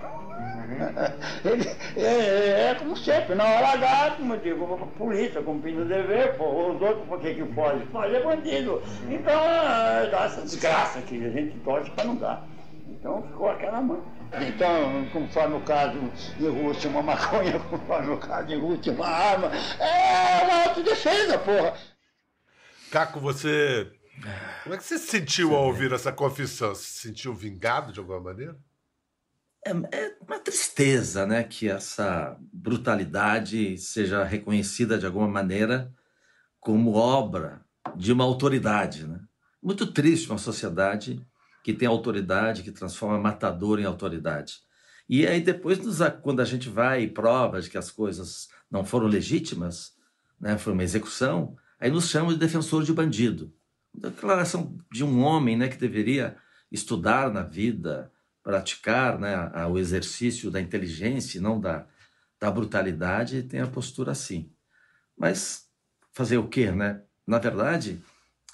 Ele, 1.44 1.68
é, 1.96 2.70
é, 2.70 2.74
como 2.78 2.96
sempre, 2.96 3.34
na 3.34 3.44
hora 3.44 3.72
H, 3.72 4.14
como 4.16 4.34
eu 4.34 4.38
digo, 4.38 4.74
a 4.74 4.98
polícia 4.98 5.42
cumprindo 5.42 5.82
o 5.82 5.84
dever, 5.84 6.36
pô, 6.36 6.70
os 6.70 6.80
outros 6.80 7.06
por 7.08 7.20
que 7.20 7.34
que 7.34 7.44
pode? 7.44 7.84
Pode 7.86 8.14
é 8.14 8.22
bandido. 8.22 8.80
Então, 9.08 9.32
é, 9.32 10.08
dá 10.10 10.24
essa 10.26 10.42
desgraça 10.42 11.00
que 11.02 11.26
a 11.26 11.30
gente 11.30 11.58
torce 11.60 11.90
para 11.90 12.04
não 12.04 12.16
dar. 12.16 12.46
Então 12.88 13.22
ficou 13.22 13.50
aquela 13.50 13.80
mão. 13.80 14.00
Então, 14.32 15.06
conforme 15.12 15.56
o 15.56 15.60
caso 15.62 15.98
de 16.38 16.46
Rússia, 16.46 16.88
uma 16.88 17.02
maconha, 17.02 17.58
conforme 17.58 18.12
o 18.12 18.18
caso 18.18 18.46
de 18.46 18.54
Rússia, 18.54 18.92
uma 18.92 19.06
arma, 19.06 19.48
é 19.48 20.44
uma 20.44 20.68
autodefesa, 20.68 21.38
porra. 21.38 21.74
Caco, 22.90 23.18
você. 23.18 23.90
Como 24.62 24.74
é 24.74 24.78
que 24.78 24.84
você 24.84 24.98
se 24.98 25.06
sentiu 25.06 25.54
ao 25.54 25.66
ouvir 25.66 25.92
essa 25.92 26.12
confissão? 26.12 26.74
Se 26.74 27.00
sentiu 27.00 27.34
vingado 27.34 27.92
de 27.92 27.98
alguma 27.98 28.20
maneira? 28.20 28.56
É, 29.66 29.70
é, 29.70 30.16
uma 30.20 30.38
tristeza, 30.38 31.26
né, 31.26 31.42
que 31.42 31.68
essa 31.68 32.36
brutalidade 32.52 33.76
seja 33.78 34.24
reconhecida 34.24 34.98
de 34.98 35.06
alguma 35.06 35.28
maneira 35.28 35.92
como 36.58 36.94
obra 36.94 37.64
de 37.96 38.12
uma 38.12 38.24
autoridade, 38.24 39.06
né? 39.06 39.20
Muito 39.62 39.86
triste 39.92 40.28
uma 40.30 40.38
sociedade 40.38 41.26
que 41.62 41.72
tem 41.72 41.88
autoridade, 41.88 42.62
que 42.62 42.72
transforma 42.72 43.18
matador 43.18 43.78
em 43.78 43.84
autoridade. 43.84 44.60
E 45.08 45.26
aí 45.26 45.40
depois, 45.40 45.78
quando 46.22 46.40
a 46.40 46.44
gente 46.44 46.68
vai 46.68 47.02
e 47.02 47.08
prova 47.08 47.60
de 47.60 47.68
que 47.68 47.76
as 47.76 47.90
coisas 47.90 48.48
não 48.70 48.84
foram 48.84 49.06
legítimas, 49.06 49.92
né, 50.40 50.56
foi 50.56 50.72
uma 50.72 50.84
execução, 50.84 51.56
aí 51.78 51.90
nos 51.90 52.08
chamam 52.08 52.32
de 52.32 52.38
defensor 52.38 52.84
de 52.84 52.92
bandido. 52.92 53.52
Declaração 53.92 54.78
de 54.90 55.02
um 55.02 55.20
homem 55.22 55.56
né, 55.56 55.68
que 55.68 55.76
deveria 55.76 56.36
estudar 56.70 57.32
na 57.32 57.42
vida, 57.42 58.12
praticar 58.42 59.18
né, 59.18 59.50
o 59.66 59.78
exercício 59.78 60.50
da 60.50 60.60
inteligência 60.60 61.40
não 61.40 61.60
da, 61.60 61.86
da 62.38 62.50
brutalidade, 62.50 63.42
tem 63.42 63.60
a 63.60 63.66
postura 63.66 64.12
assim. 64.12 64.52
Mas 65.18 65.68
fazer 66.12 66.38
o 66.38 66.48
quê, 66.48 66.70
né? 66.70 67.02
Na 67.26 67.38
verdade, 67.38 68.02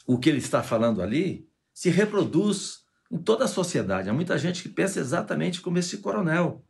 o 0.06 0.18
que 0.18 0.28
ele 0.28 0.38
está 0.38 0.62
falando 0.62 1.02
ali 1.02 1.48
se 1.72 1.90
reproduz 1.90 2.85
em 3.10 3.18
toda 3.18 3.44
a 3.44 3.48
sociedade. 3.48 4.08
Há 4.08 4.12
muita 4.12 4.36
gente 4.38 4.62
que 4.62 4.68
pensa 4.68 5.00
exatamente 5.00 5.60
como 5.60 5.78
esse 5.78 5.98
coronel. 5.98 6.64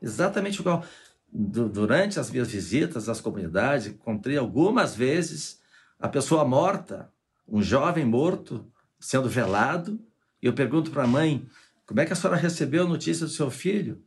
Exatamente 0.00 0.60
igual. 0.60 0.84
Durante 1.32 2.18
as 2.18 2.30
minhas 2.30 2.50
visitas 2.50 3.08
às 3.08 3.20
comunidades, 3.20 3.88
encontrei 3.88 4.36
algumas 4.36 4.94
vezes 4.94 5.60
a 5.98 6.08
pessoa 6.08 6.44
morta, 6.44 7.10
um 7.48 7.62
jovem 7.62 8.04
morto, 8.04 8.70
sendo 8.98 9.28
velado, 9.28 10.00
e 10.42 10.46
eu 10.46 10.52
pergunto 10.52 10.90
para 10.90 11.04
a 11.04 11.06
mãe: 11.06 11.46
como 11.84 12.00
é 12.00 12.06
que 12.06 12.12
a 12.12 12.16
senhora 12.16 12.38
recebeu 12.38 12.84
a 12.84 12.88
notícia 12.88 13.26
do 13.26 13.32
seu 13.32 13.50
filho? 13.50 14.02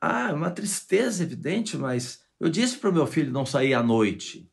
Ah, 0.00 0.32
uma 0.32 0.50
tristeza 0.50 1.22
evidente, 1.22 1.76
mas 1.76 2.22
eu 2.38 2.48
disse 2.48 2.76
para 2.76 2.90
o 2.90 2.92
meu 2.92 3.06
filho 3.06 3.32
não 3.32 3.46
sair 3.46 3.74
à 3.74 3.82
noite, 3.82 4.50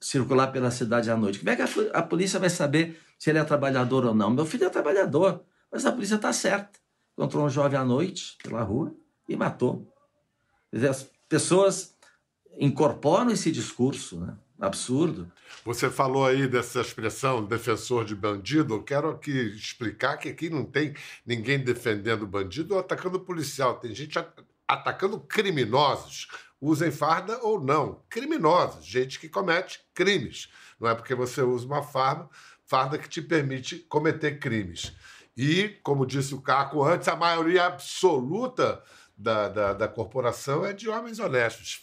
circular 0.00 0.48
pela 0.48 0.70
cidade 0.70 1.10
à 1.10 1.16
noite. 1.16 1.40
Como 1.40 1.50
é 1.50 1.56
que 1.56 1.62
a, 1.62 1.68
a 1.94 2.02
polícia 2.02 2.38
vai 2.38 2.50
saber 2.50 3.00
se 3.18 3.30
ele 3.30 3.38
é 3.38 3.44
trabalhador 3.44 4.04
ou 4.04 4.14
não? 4.14 4.30
Meu 4.30 4.46
filho 4.46 4.64
é 4.64 4.70
trabalhador, 4.70 5.42
mas 5.70 5.84
a 5.84 5.92
polícia 5.92 6.14
está 6.14 6.32
certa. 6.32 6.78
Encontrou 7.16 7.44
um 7.44 7.50
jovem 7.50 7.78
à 7.78 7.84
noite 7.84 8.36
pela 8.42 8.62
rua 8.62 8.94
e 9.28 9.36
matou. 9.36 9.92
As 10.72 11.10
pessoas 11.28 11.96
incorporam 12.58 13.30
esse 13.30 13.50
discurso, 13.50 14.20
né? 14.20 14.36
Absurdo. 14.60 15.30
Você 15.64 15.88
falou 15.88 16.26
aí 16.26 16.48
dessa 16.48 16.80
expressão 16.80 17.44
defensor 17.44 18.04
de 18.04 18.14
bandido. 18.14 18.74
Eu 18.74 18.82
quero 18.82 19.10
aqui 19.10 19.30
explicar 19.30 20.16
que 20.16 20.28
aqui 20.28 20.50
não 20.50 20.64
tem 20.64 20.94
ninguém 21.24 21.62
defendendo 21.62 22.26
bandido 22.26 22.74
ou 22.74 22.80
atacando 22.80 23.20
policial. 23.20 23.78
Tem 23.78 23.94
gente 23.94 24.18
atacando 24.66 25.20
criminosos, 25.20 26.26
usem 26.60 26.90
farda 26.90 27.38
ou 27.42 27.60
não. 27.60 28.02
Criminosos, 28.10 28.84
gente 28.84 29.20
que 29.20 29.28
comete 29.28 29.80
crimes. 29.94 30.48
Não 30.80 30.88
é 30.88 30.94
porque 30.94 31.14
você 31.14 31.40
usa 31.40 31.64
uma 31.64 31.82
farda, 31.82 32.28
farda 32.68 32.98
que 32.98 33.08
te 33.08 33.20
permite 33.20 33.78
cometer 33.88 34.38
crimes. 34.38 34.92
E, 35.36 35.70
como 35.82 36.06
disse 36.06 36.34
o 36.34 36.40
Caco 36.40 36.84
antes, 36.84 37.08
a 37.08 37.16
maioria 37.16 37.66
absoluta 37.66 38.82
da, 39.16 39.48
da, 39.48 39.72
da 39.72 39.88
corporação 39.88 40.64
é 40.64 40.72
de 40.72 40.88
homens 40.88 41.18
honestos 41.18 41.82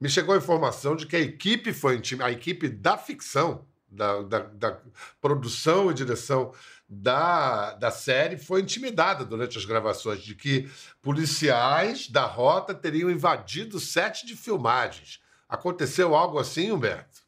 me 0.00 0.08
chegou 0.08 0.34
a 0.34 0.38
informação 0.38 0.94
de 0.94 1.06
que 1.06 1.16
a 1.16 1.20
equipe 1.20 1.72
foi 1.72 2.00
a 2.20 2.30
equipe 2.30 2.68
da 2.68 2.96
ficção, 2.96 3.66
da, 3.90 4.22
da, 4.22 4.38
da, 4.40 4.78
produção 5.20 5.90
e 5.90 5.94
direção 5.94 6.52
da, 6.88 7.72
da 7.74 7.90
série 7.90 8.36
foi 8.36 8.60
intimidada 8.60 9.24
durante 9.24 9.58
as 9.58 9.64
gravações, 9.64 10.22
de 10.22 10.34
que 10.34 10.70
policiais 11.02 12.08
da 12.08 12.24
rota 12.24 12.74
teriam 12.74 13.10
invadido 13.10 13.76
o 13.78 13.80
set 13.80 14.26
de 14.26 14.36
filmagens. 14.36 15.20
Aconteceu 15.48 16.14
algo 16.14 16.38
assim, 16.38 16.70
Humberto? 16.70 17.27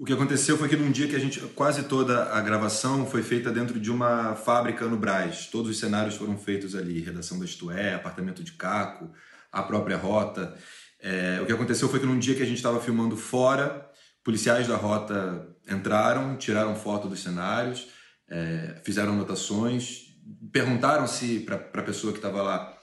O 0.00 0.04
que 0.06 0.14
aconteceu 0.14 0.56
foi 0.56 0.66
que 0.66 0.76
num 0.76 0.90
dia 0.90 1.06
que 1.06 1.14
a 1.14 1.18
gente. 1.18 1.38
quase 1.54 1.82
toda 1.82 2.32
a 2.32 2.40
gravação 2.40 3.04
foi 3.04 3.22
feita 3.22 3.50
dentro 3.50 3.78
de 3.78 3.90
uma 3.90 4.34
fábrica 4.34 4.86
no 4.86 4.96
Braz. 4.96 5.48
Todos 5.48 5.70
os 5.70 5.78
cenários 5.78 6.14
foram 6.14 6.38
feitos 6.38 6.74
ali: 6.74 7.00
redação 7.00 7.38
da 7.38 7.44
Isto 7.44 7.70
é, 7.70 7.92
apartamento 7.92 8.42
de 8.42 8.52
Caco, 8.52 9.10
a 9.52 9.62
própria 9.62 9.98
rota. 9.98 10.56
É, 10.98 11.38
o 11.42 11.44
que 11.44 11.52
aconteceu 11.52 11.86
foi 11.86 12.00
que 12.00 12.06
num 12.06 12.18
dia 12.18 12.34
que 12.34 12.42
a 12.42 12.46
gente 12.46 12.56
estava 12.56 12.80
filmando 12.80 13.14
fora, 13.14 13.90
policiais 14.24 14.66
da 14.66 14.74
rota 14.74 15.46
entraram, 15.70 16.34
tiraram 16.38 16.74
foto 16.74 17.06
dos 17.06 17.22
cenários, 17.22 17.88
é, 18.26 18.80
fizeram 18.82 19.12
anotações, 19.12 20.16
perguntaram 20.50 21.06
se 21.06 21.40
para 21.40 21.56
a 21.56 21.84
pessoa 21.84 22.14
que 22.14 22.20
estava 22.20 22.40
lá 22.40 22.74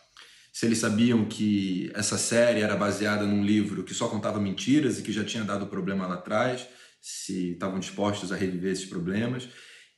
se 0.54 0.68
eles 0.68 0.78
sabiam 0.78 1.26
que 1.26 1.92
essa 1.96 2.18
série 2.18 2.62
era 2.62 2.76
baseada 2.76 3.26
num 3.26 3.44
livro 3.44 3.84
que 3.84 3.94
só 3.94 4.08
contava 4.08 4.40
mentiras 4.40 5.00
e 5.00 5.04
que 5.04 5.12
já 5.12 5.24
tinha 5.24 5.44
dado 5.44 5.68
problema 5.68 6.08
lá 6.08 6.16
atrás, 6.16 6.68
se 7.02 7.52
estavam 7.54 7.80
dispostos 7.80 8.32
a 8.32 8.36
reviver 8.36 8.72
esses 8.72 8.86
problemas. 8.86 9.50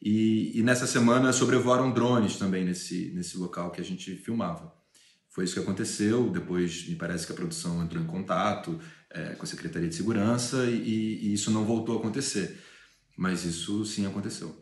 E, 0.02 0.58
e 0.58 0.64
nessa 0.64 0.88
semana 0.88 1.34
sobrevoaram 1.34 1.92
drones 1.92 2.38
também 2.38 2.64
nesse, 2.64 3.12
nesse 3.14 3.38
local 3.38 3.72
que 3.72 3.82
a 3.82 3.84
gente 3.84 4.16
filmava. 4.16 4.74
Foi 5.30 5.44
isso 5.44 5.54
que 5.54 5.60
aconteceu. 5.60 6.30
Depois, 6.30 6.88
me 6.88 6.96
parece 6.96 7.26
que 7.26 7.32
a 7.32 7.36
produção 7.36 7.84
entrou 7.84 8.02
em 8.02 8.08
contato 8.08 8.80
é, 9.12 9.36
com 9.36 9.44
a 9.44 9.48
Secretaria 9.48 9.88
de 9.88 9.96
Segurança 9.96 10.66
e, 10.66 11.30
e, 11.30 11.34
isso 11.34 11.52
não 11.52 11.66
voltou 11.66 11.98
a 11.98 12.00
acontecer. 12.00 12.62
Mas 13.18 13.44
isso 13.44 13.86
sim 13.86 14.06
aconteceu. 14.06 14.59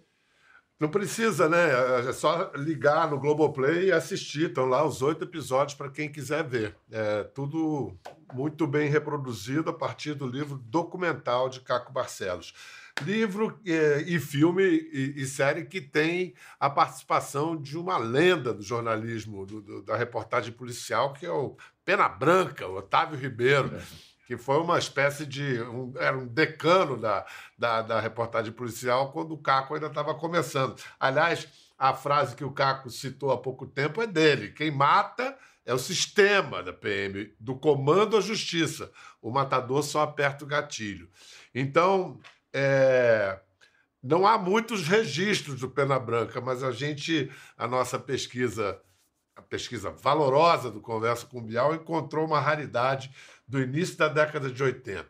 Não 0.80 0.90
precisa, 0.90 1.50
né? 1.50 1.70
É 2.08 2.14
só 2.14 2.52
ligar 2.56 3.10
no 3.10 3.20
Globoplay 3.20 3.86
e 3.86 3.92
assistir. 3.92 4.50
Estão 4.50 4.66
lá 4.66 4.86
os 4.86 5.02
oito 5.02 5.24
episódios 5.24 5.76
para 5.76 5.90
quem 5.90 6.12
quiser 6.12 6.44
ver. 6.44 6.76
É 6.92 7.24
tudo 7.24 7.98
muito 8.34 8.68
bem 8.68 8.88
reproduzido 8.88 9.70
a 9.70 9.74
partir 9.74 10.14
do 10.14 10.28
livro 10.28 10.58
documental 10.58 11.50
de 11.50 11.62
Caco 11.62 11.92
Barcelos 11.92 12.54
livro 13.02 13.60
é, 13.66 14.04
e 14.08 14.20
filme 14.20 14.64
e, 14.64 15.14
e, 15.18 15.26
série 15.26 15.66
que 15.66 15.82
tem 15.82 16.34
a 16.60 16.70
participação 16.70 17.56
de 17.56 17.78
uma 17.78 17.98
lenda 17.98 18.54
do 18.54 18.64
jornalismo, 18.64 19.46
do, 19.46 19.62
do, 19.62 19.82
da 19.84 19.96
reportagem 19.96 20.52
policial, 20.52 21.14
que 21.14 21.26
é 21.26 21.32
o 21.32 21.56
Pena 21.86 22.10
Branca, 22.10 22.68
o 22.68 22.78
Otávio 22.78 23.18
Ribeiro. 23.18 23.76
É. 23.76 24.07
Que 24.28 24.38
foi 24.38 24.58
uma 24.58 24.78
espécie 24.78 25.26
de. 25.26 25.62
Um, 25.62 25.94
era 25.98 26.18
um 26.18 26.28
decano 26.28 26.98
da, 26.98 27.26
da, 27.58 27.82
da 27.82 28.00
reportagem 28.00 28.52
policial 28.52 29.12
quando 29.14 29.32
o 29.32 29.38
Caco 29.38 29.74
ainda 29.74 29.88
estava 29.88 30.14
começando. 30.14 30.76
Aliás, 31.00 31.48
a 31.80 31.94
frase 31.94 32.36
que 32.36 32.44
o 32.44 32.52
Caco 32.52 32.90
citou 32.90 33.32
há 33.32 33.38
pouco 33.38 33.66
tempo 33.66 34.02
é 34.02 34.06
dele: 34.06 34.52
quem 34.52 34.70
mata 34.70 35.38
é 35.66 35.74
o 35.74 35.80
sistema 35.80 36.62
da 36.62 36.74
PM, 36.74 37.34
do 37.40 37.56
comando 37.56 38.18
à 38.18 38.22
justiça. 38.22 38.92
O 39.22 39.32
matador 39.32 39.82
só 39.82 40.02
aperta 40.02 40.44
o 40.44 40.48
gatilho. 40.48 41.10
Então, 41.56 42.20
é, 42.54 43.40
não 44.04 44.28
há 44.28 44.38
muitos 44.38 44.88
registros 44.88 45.62
do 45.62 45.70
Pena 45.70 45.98
Branca, 46.00 46.40
mas 46.42 46.64
a 46.64 46.72
gente, 46.72 47.32
a 47.58 47.68
nossa 47.68 47.98
pesquisa, 47.98 48.80
a 49.38 49.42
pesquisa 49.44 49.92
valorosa 49.92 50.72
do 50.72 50.82
Conversa 50.82 51.28
com 51.28 51.40
Bial, 51.40 51.76
encontrou 51.76 52.26
uma 52.26 52.40
raridade 52.40 53.12
do 53.48 53.62
início 53.62 53.96
da 53.96 54.08
década 54.08 54.50
de 54.50 54.64
80. 54.64 55.06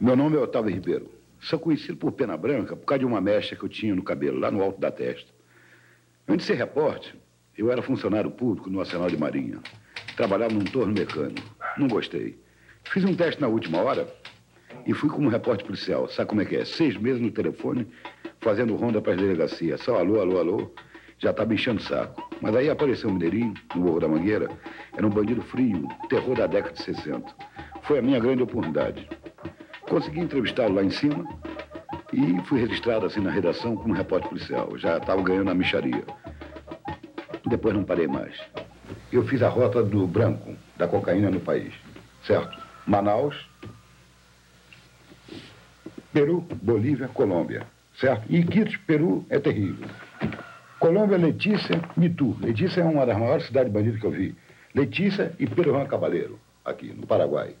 Meu 0.00 0.16
nome 0.16 0.36
é 0.36 0.40
Otávio 0.40 0.72
Ribeiro. 0.72 1.10
Sou 1.38 1.58
conhecido 1.58 1.98
por 1.98 2.12
Pena 2.12 2.38
Branca 2.38 2.74
por 2.74 2.86
causa 2.86 3.00
de 3.00 3.04
uma 3.04 3.20
mecha 3.20 3.54
que 3.54 3.62
eu 3.62 3.68
tinha 3.68 3.94
no 3.94 4.02
cabelo, 4.02 4.38
lá 4.38 4.50
no 4.50 4.62
alto 4.62 4.80
da 4.80 4.90
testa. 4.90 5.30
Antes 6.26 6.46
de 6.46 6.52
ser 6.52 6.58
repórter, 6.58 7.16
eu 7.56 7.70
era 7.70 7.82
funcionário 7.82 8.30
público 8.30 8.70
no 8.70 8.80
Arsenal 8.80 9.08
de 9.08 9.18
Marinha. 9.18 9.60
Trabalhava 10.16 10.54
num 10.54 10.64
torno 10.64 10.94
mecânico. 10.94 11.54
Não 11.76 11.86
gostei. 11.86 12.42
Fiz 12.84 13.04
um 13.04 13.14
teste 13.14 13.42
na 13.42 13.48
última 13.48 13.82
hora 13.82 14.10
E 14.86 14.94
fui 14.94 15.08
como 15.08 15.28
repórter 15.28 15.66
policial. 15.66 16.08
Sabe 16.08 16.28
como 16.28 16.42
é 16.42 16.44
que 16.44 16.56
é? 16.56 16.64
Seis 16.64 16.96
meses 16.96 17.20
no 17.20 17.30
telefone, 17.30 17.86
fazendo 18.40 18.74
ronda 18.76 19.00
para 19.00 19.12
as 19.12 19.20
delegacias. 19.20 19.80
Só 19.80 19.98
alô, 19.98 20.20
alô, 20.20 20.38
alô. 20.38 20.70
Já 21.18 21.30
estava 21.30 21.52
enchendo 21.52 21.80
o 21.80 21.82
saco. 21.82 22.30
Mas 22.40 22.56
aí 22.56 22.70
apareceu 22.70 23.10
um 23.10 23.12
mineirinho, 23.12 23.54
no 23.74 23.82
Morro 23.82 24.00
da 24.00 24.08
Mangueira. 24.08 24.48
Era 24.96 25.06
um 25.06 25.10
bandido 25.10 25.42
frio, 25.42 25.86
terror 26.08 26.34
da 26.34 26.46
década 26.46 26.74
de 26.74 26.82
60. 26.82 27.34
Foi 27.82 27.98
a 27.98 28.02
minha 28.02 28.18
grande 28.18 28.42
oportunidade. 28.42 29.06
Consegui 29.82 30.20
entrevistá-lo 30.20 30.74
lá 30.74 30.82
em 30.82 30.90
cima 30.90 31.26
e 32.12 32.40
fui 32.46 32.60
registrado 32.60 33.06
assim 33.06 33.20
na 33.20 33.30
redação 33.30 33.76
como 33.76 33.92
repórter 33.92 34.30
policial. 34.30 34.78
Já 34.78 34.96
estava 34.96 35.22
ganhando 35.22 35.50
a 35.50 35.54
micharia. 35.54 36.04
Depois 37.46 37.74
não 37.74 37.84
parei 37.84 38.06
mais. 38.06 38.34
Eu 39.12 39.24
fiz 39.26 39.42
a 39.42 39.48
rota 39.48 39.82
do 39.82 40.06
branco, 40.06 40.54
da 40.76 40.88
cocaína 40.88 41.30
no 41.30 41.40
país. 41.40 41.74
Certo? 42.22 42.56
Manaus, 42.86 43.48
Peru, 46.12 46.44
Bolívia, 46.62 47.08
Colômbia. 47.08 47.66
Certo? 47.98 48.24
E 48.28 48.38
Iquitos, 48.38 48.76
Peru, 48.78 49.24
é 49.28 49.38
terrível. 49.38 49.88
Colômbia, 50.78 51.18
Letícia, 51.18 51.80
Mitu. 51.96 52.36
Letícia 52.40 52.80
é 52.80 52.84
uma 52.84 53.04
das 53.04 53.18
maiores 53.18 53.46
cidades 53.46 53.72
bandidas 53.72 54.00
que 54.00 54.06
eu 54.06 54.10
vi. 54.10 54.34
Letícia 54.74 55.32
e 55.38 55.46
Peruan 55.46 55.84
Cavaleiro, 55.86 56.38
aqui 56.64 56.92
no 56.92 57.06
Paraguai. 57.06 57.54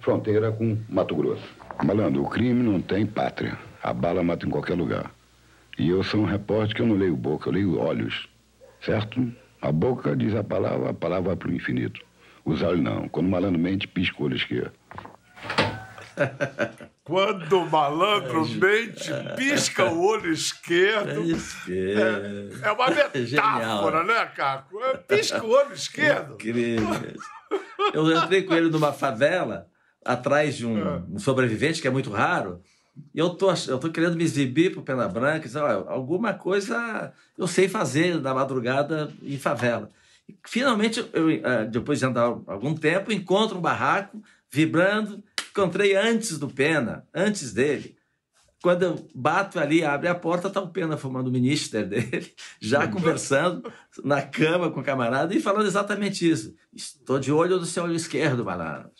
Fronteira 0.00 0.52
com 0.52 0.76
Mato 0.88 1.16
Grosso. 1.16 1.48
Malandro, 1.82 2.22
o 2.22 2.28
crime 2.28 2.62
não 2.62 2.80
tem 2.80 3.06
pátria. 3.06 3.58
A 3.82 3.92
bala 3.92 4.22
mata 4.22 4.46
em 4.46 4.50
qualquer 4.50 4.74
lugar. 4.74 5.10
E 5.78 5.88
eu 5.88 6.02
sou 6.02 6.20
um 6.20 6.26
repórter 6.26 6.76
que 6.76 6.82
eu 6.82 6.86
não 6.86 6.96
leio 6.96 7.16
boca, 7.16 7.48
eu 7.48 7.52
leio 7.54 7.78
olhos. 7.78 8.28
Certo? 8.82 9.32
A 9.60 9.72
boca 9.72 10.14
diz 10.14 10.34
a 10.34 10.44
palavra, 10.44 10.90
a 10.90 10.94
palavra 10.94 11.28
vai 11.28 11.36
para 11.36 11.48
o 11.48 11.54
infinito. 11.54 12.00
Os 12.44 12.62
olhos 12.62 12.82
não. 12.82 13.08
Quando 13.08 13.26
o 13.26 13.30
malandro 13.30 13.58
mente, 13.58 13.88
pisca 13.88 14.22
o 14.22 14.26
olho 14.26 14.36
esquerdo. 14.36 14.72
Quando 17.06 17.60
o 17.60 17.70
malandro 17.70 18.44
mente, 18.48 19.12
pisca 19.36 19.84
o 19.84 20.04
olho 20.04 20.32
esquerdo. 20.32 21.22
É, 21.70 22.66
é 22.66 22.72
uma 22.72 22.88
metáfora, 22.90 24.02
né, 24.02 24.26
Caco? 24.34 24.82
É, 24.82 24.96
pisca 24.96 25.40
o 25.44 25.48
olho 25.48 25.72
esquerdo. 25.72 26.34
Incrível. 26.34 26.88
Eu 27.94 28.10
entrei 28.10 28.42
com 28.42 28.54
ele 28.54 28.68
numa 28.68 28.92
favela, 28.92 29.68
atrás 30.04 30.56
de 30.56 30.66
um, 30.66 31.14
um 31.14 31.18
sobrevivente, 31.20 31.80
que 31.80 31.86
é 31.86 31.92
muito 31.92 32.10
raro, 32.10 32.60
e 33.14 33.20
eu 33.20 33.30
tô, 33.30 33.52
eu 33.68 33.78
tô 33.78 33.88
querendo 33.88 34.16
me 34.16 34.24
exibir 34.24 34.72
pro 34.72 34.82
Pena 34.82 35.06
Branca, 35.06 35.46
dizer, 35.46 35.60
olha, 35.60 35.88
alguma 35.88 36.34
coisa 36.34 37.12
eu 37.38 37.46
sei 37.46 37.68
fazer 37.68 38.20
na 38.20 38.34
madrugada 38.34 39.12
em 39.22 39.38
favela. 39.38 39.88
E, 40.28 40.34
finalmente, 40.44 41.08
eu, 41.12 41.28
depois 41.70 42.00
de 42.00 42.06
andar 42.06 42.22
algum 42.22 42.74
tempo, 42.74 43.12
encontro 43.12 43.58
um 43.58 43.60
barraco 43.60 44.20
vibrando, 44.50 45.22
encontrei 45.56 45.96
antes 45.96 46.38
do 46.38 46.48
Pena, 46.48 47.08
antes 47.14 47.52
dele. 47.52 47.96
Quando 48.62 48.82
eu 48.82 49.08
bato 49.14 49.58
ali, 49.58 49.84
abre 49.84 50.08
a 50.08 50.14
porta, 50.14 50.50
tá 50.50 50.60
o 50.60 50.70
Pena 50.70 50.96
fumando 50.96 51.28
o 51.28 51.32
ministério 51.32 51.88
dele, 51.88 52.34
já 52.60 52.86
conversando 52.86 53.72
na 54.04 54.22
cama 54.22 54.70
com 54.70 54.80
o 54.80 54.84
camarada 54.84 55.34
e 55.34 55.40
falando 55.40 55.66
exatamente 55.66 56.28
isso. 56.28 56.54
Estou 56.72 57.18
de 57.18 57.32
olho 57.32 57.58
no 57.58 57.64
seu 57.64 57.84
olho 57.84 57.94
esquerdo, 57.94 58.44
malandro. 58.44 58.90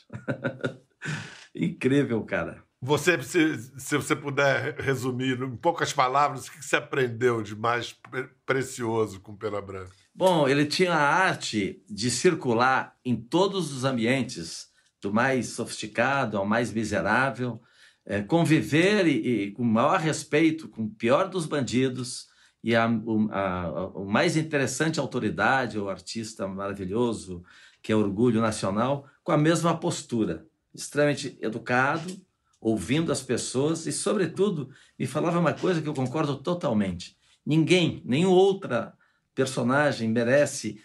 Incrível, 1.55 2.23
cara. 2.23 2.64
Você, 2.81 3.21
se, 3.23 3.59
se, 3.79 3.97
você 3.97 4.14
puder 4.14 4.77
resumir 4.79 5.42
em 5.42 5.57
poucas 5.57 5.92
palavras, 5.92 6.47
o 6.47 6.53
que 6.53 6.62
você 6.62 6.77
aprendeu 6.77 7.42
de 7.42 7.57
mais 7.57 7.92
pre 7.92 8.29
precioso 8.45 9.21
com 9.21 9.35
Pena 9.35 9.61
Branca? 9.61 9.90
Bom, 10.14 10.47
ele 10.47 10.66
tinha 10.66 10.92
a 10.92 11.14
arte 11.14 11.83
de 11.88 12.11
circular 12.11 12.95
em 13.05 13.16
todos 13.16 13.73
os 13.73 13.85
ambientes, 13.85 14.71
do 15.07 15.12
mais 15.12 15.51
sofisticado 15.51 16.37
ao 16.37 16.45
mais 16.45 16.73
miserável, 16.73 17.62
é, 18.05 18.23
conviver 18.23 19.07
e, 19.07 19.45
e, 19.45 19.51
com 19.53 19.62
maior 19.62 20.01
respeito 20.01 20.69
com 20.69 20.85
o 20.85 20.90
pior 20.90 21.29
dos 21.29 21.47
bandidos 21.47 22.27
e 22.62 22.75
a, 22.75 22.88
o, 22.88 23.29
a, 23.31 23.87
o 23.95 24.05
mais 24.05 24.37
interessante 24.37 24.99
autoridade, 24.99 25.79
o 25.79 25.88
artista 25.88 26.49
maravilhoso, 26.49 27.45
que 27.81 27.92
é 27.92 27.97
orgulho 27.97 28.40
nacional, 28.40 29.07
com 29.23 29.31
a 29.31 29.38
mesma 29.38 29.79
postura, 29.79 30.45
extremamente 30.75 31.38
educado, 31.40 32.21
ouvindo 32.61 33.12
as 33.12 33.23
pessoas 33.23 33.87
e, 33.87 33.92
sobretudo, 33.92 34.71
me 34.99 35.07
falava 35.07 35.38
uma 35.38 35.53
coisa 35.53 35.81
que 35.81 35.88
eu 35.88 35.95
concordo 35.95 36.37
totalmente. 36.37 37.16
Ninguém, 37.45 38.03
nenhum 38.05 38.31
outra 38.31 38.92
personagem 39.37 40.09
merece 40.09 40.81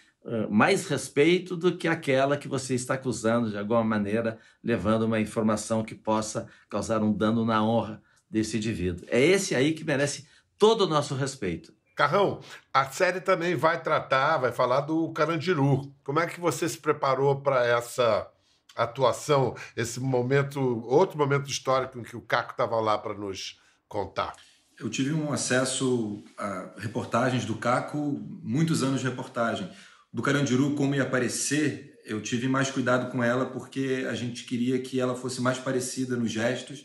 mais 0.50 0.86
respeito 0.86 1.56
do 1.56 1.76
que 1.76 1.88
aquela 1.88 2.36
que 2.36 2.48
você 2.48 2.74
está 2.74 2.94
acusando 2.94 3.50
de 3.50 3.58
alguma 3.58 3.82
maneira, 3.82 4.38
levando 4.62 5.02
uma 5.02 5.20
informação 5.20 5.82
que 5.82 5.94
possa 5.94 6.46
causar 6.68 7.02
um 7.02 7.12
dano 7.12 7.44
na 7.44 7.62
honra 7.64 8.02
desse 8.30 8.56
indivíduo. 8.56 9.04
É 9.08 9.20
esse 9.20 9.54
aí 9.54 9.72
que 9.72 9.84
merece 9.84 10.26
todo 10.56 10.82
o 10.82 10.88
nosso 10.88 11.14
respeito. 11.14 11.74
Carrão, 11.94 12.40
a 12.72 12.86
série 12.86 13.20
também 13.20 13.54
vai 13.54 13.82
tratar, 13.82 14.38
vai 14.38 14.50
falar 14.50 14.80
do 14.80 15.12
Carandiru. 15.12 15.92
Como 16.02 16.20
é 16.20 16.26
que 16.26 16.40
você 16.40 16.68
se 16.68 16.78
preparou 16.78 17.40
para 17.40 17.66
essa 17.66 18.26
atuação, 18.74 19.54
esse 19.76 20.00
momento, 20.00 20.60
outro 20.86 21.18
momento 21.18 21.50
histórico 21.50 21.98
em 21.98 22.02
que 22.02 22.16
o 22.16 22.22
Caco 22.22 22.52
estava 22.52 22.80
lá 22.80 22.96
para 22.96 23.12
nos 23.12 23.60
contar? 23.86 24.34
Eu 24.80 24.88
tive 24.88 25.12
um 25.12 25.32
acesso 25.32 26.24
a 26.38 26.70
reportagens 26.78 27.44
do 27.44 27.56
Caco, 27.56 28.20
muitos 28.42 28.82
anos 28.82 29.00
de 29.00 29.08
reportagem. 29.08 29.70
Do 30.12 30.22
Carandiru, 30.22 30.74
como 30.74 30.94
ia 30.94 31.02
aparecer, 31.02 32.00
eu 32.04 32.20
tive 32.20 32.48
mais 32.48 32.70
cuidado 32.70 33.10
com 33.10 33.22
ela 33.22 33.46
porque 33.46 34.06
a 34.08 34.14
gente 34.14 34.44
queria 34.44 34.78
que 34.78 35.00
ela 35.00 35.14
fosse 35.14 35.40
mais 35.40 35.58
parecida 35.58 36.16
nos 36.16 36.30
gestos, 36.30 36.84